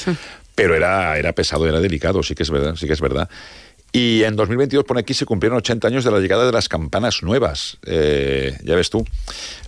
[0.56, 3.30] Pero era, era pesado, era delicado, sí que es verdad, sí que es verdad.
[3.92, 7.24] Y en 2022, pone aquí, se cumplieron 80 años de la llegada de las campanas
[7.24, 7.78] nuevas.
[7.86, 9.06] Eh, ya ves tú.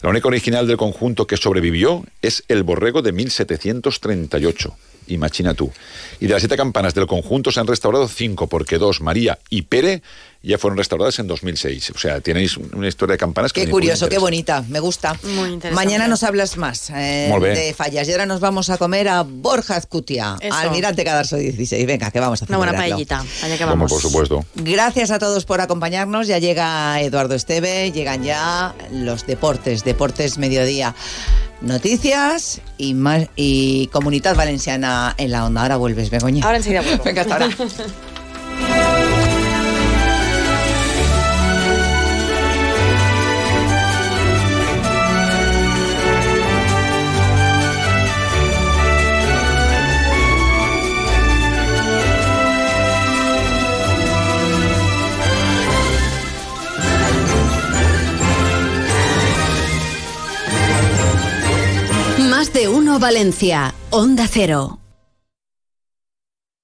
[0.01, 4.75] La única original del conjunto que sobrevivió es el borrego de 1738.
[5.07, 5.71] Imagina tú.
[6.19, 9.63] Y de las siete campanas del conjunto se han restaurado cinco, porque dos, María y
[9.63, 10.03] Pere,
[10.43, 11.91] ya fueron restauradas en 2006.
[11.95, 15.13] O sea, tenéis una historia de campanas que Qué curioso, qué bonita, me gusta.
[15.23, 15.75] Muy interesante.
[15.75, 18.07] Mañana nos hablas más eh, de fallas.
[18.07, 20.55] Y ahora nos vamos a comer a Borja Azcutia, Eso.
[20.55, 21.85] Almirante Cadarso 16.
[21.85, 23.23] Venga, que vamos a Una buena paellita.
[23.43, 23.91] Allá que Como vamos.
[23.91, 24.45] por supuesto.
[24.55, 26.27] Gracias a todos por acompañarnos.
[26.27, 30.95] Ya llega Eduardo Esteve, llegan ya los deportes, Deportes Mediodía.
[31.61, 35.61] Noticias y, más, y Comunidad Valenciana en la onda.
[35.61, 36.43] Ahora vuelves, Begoña.
[36.43, 37.03] Ahora enseguida vuelvo.
[37.05, 37.49] Venga, hasta ahora.
[62.61, 63.73] de uno Valencia.
[63.89, 64.80] Onda Cero.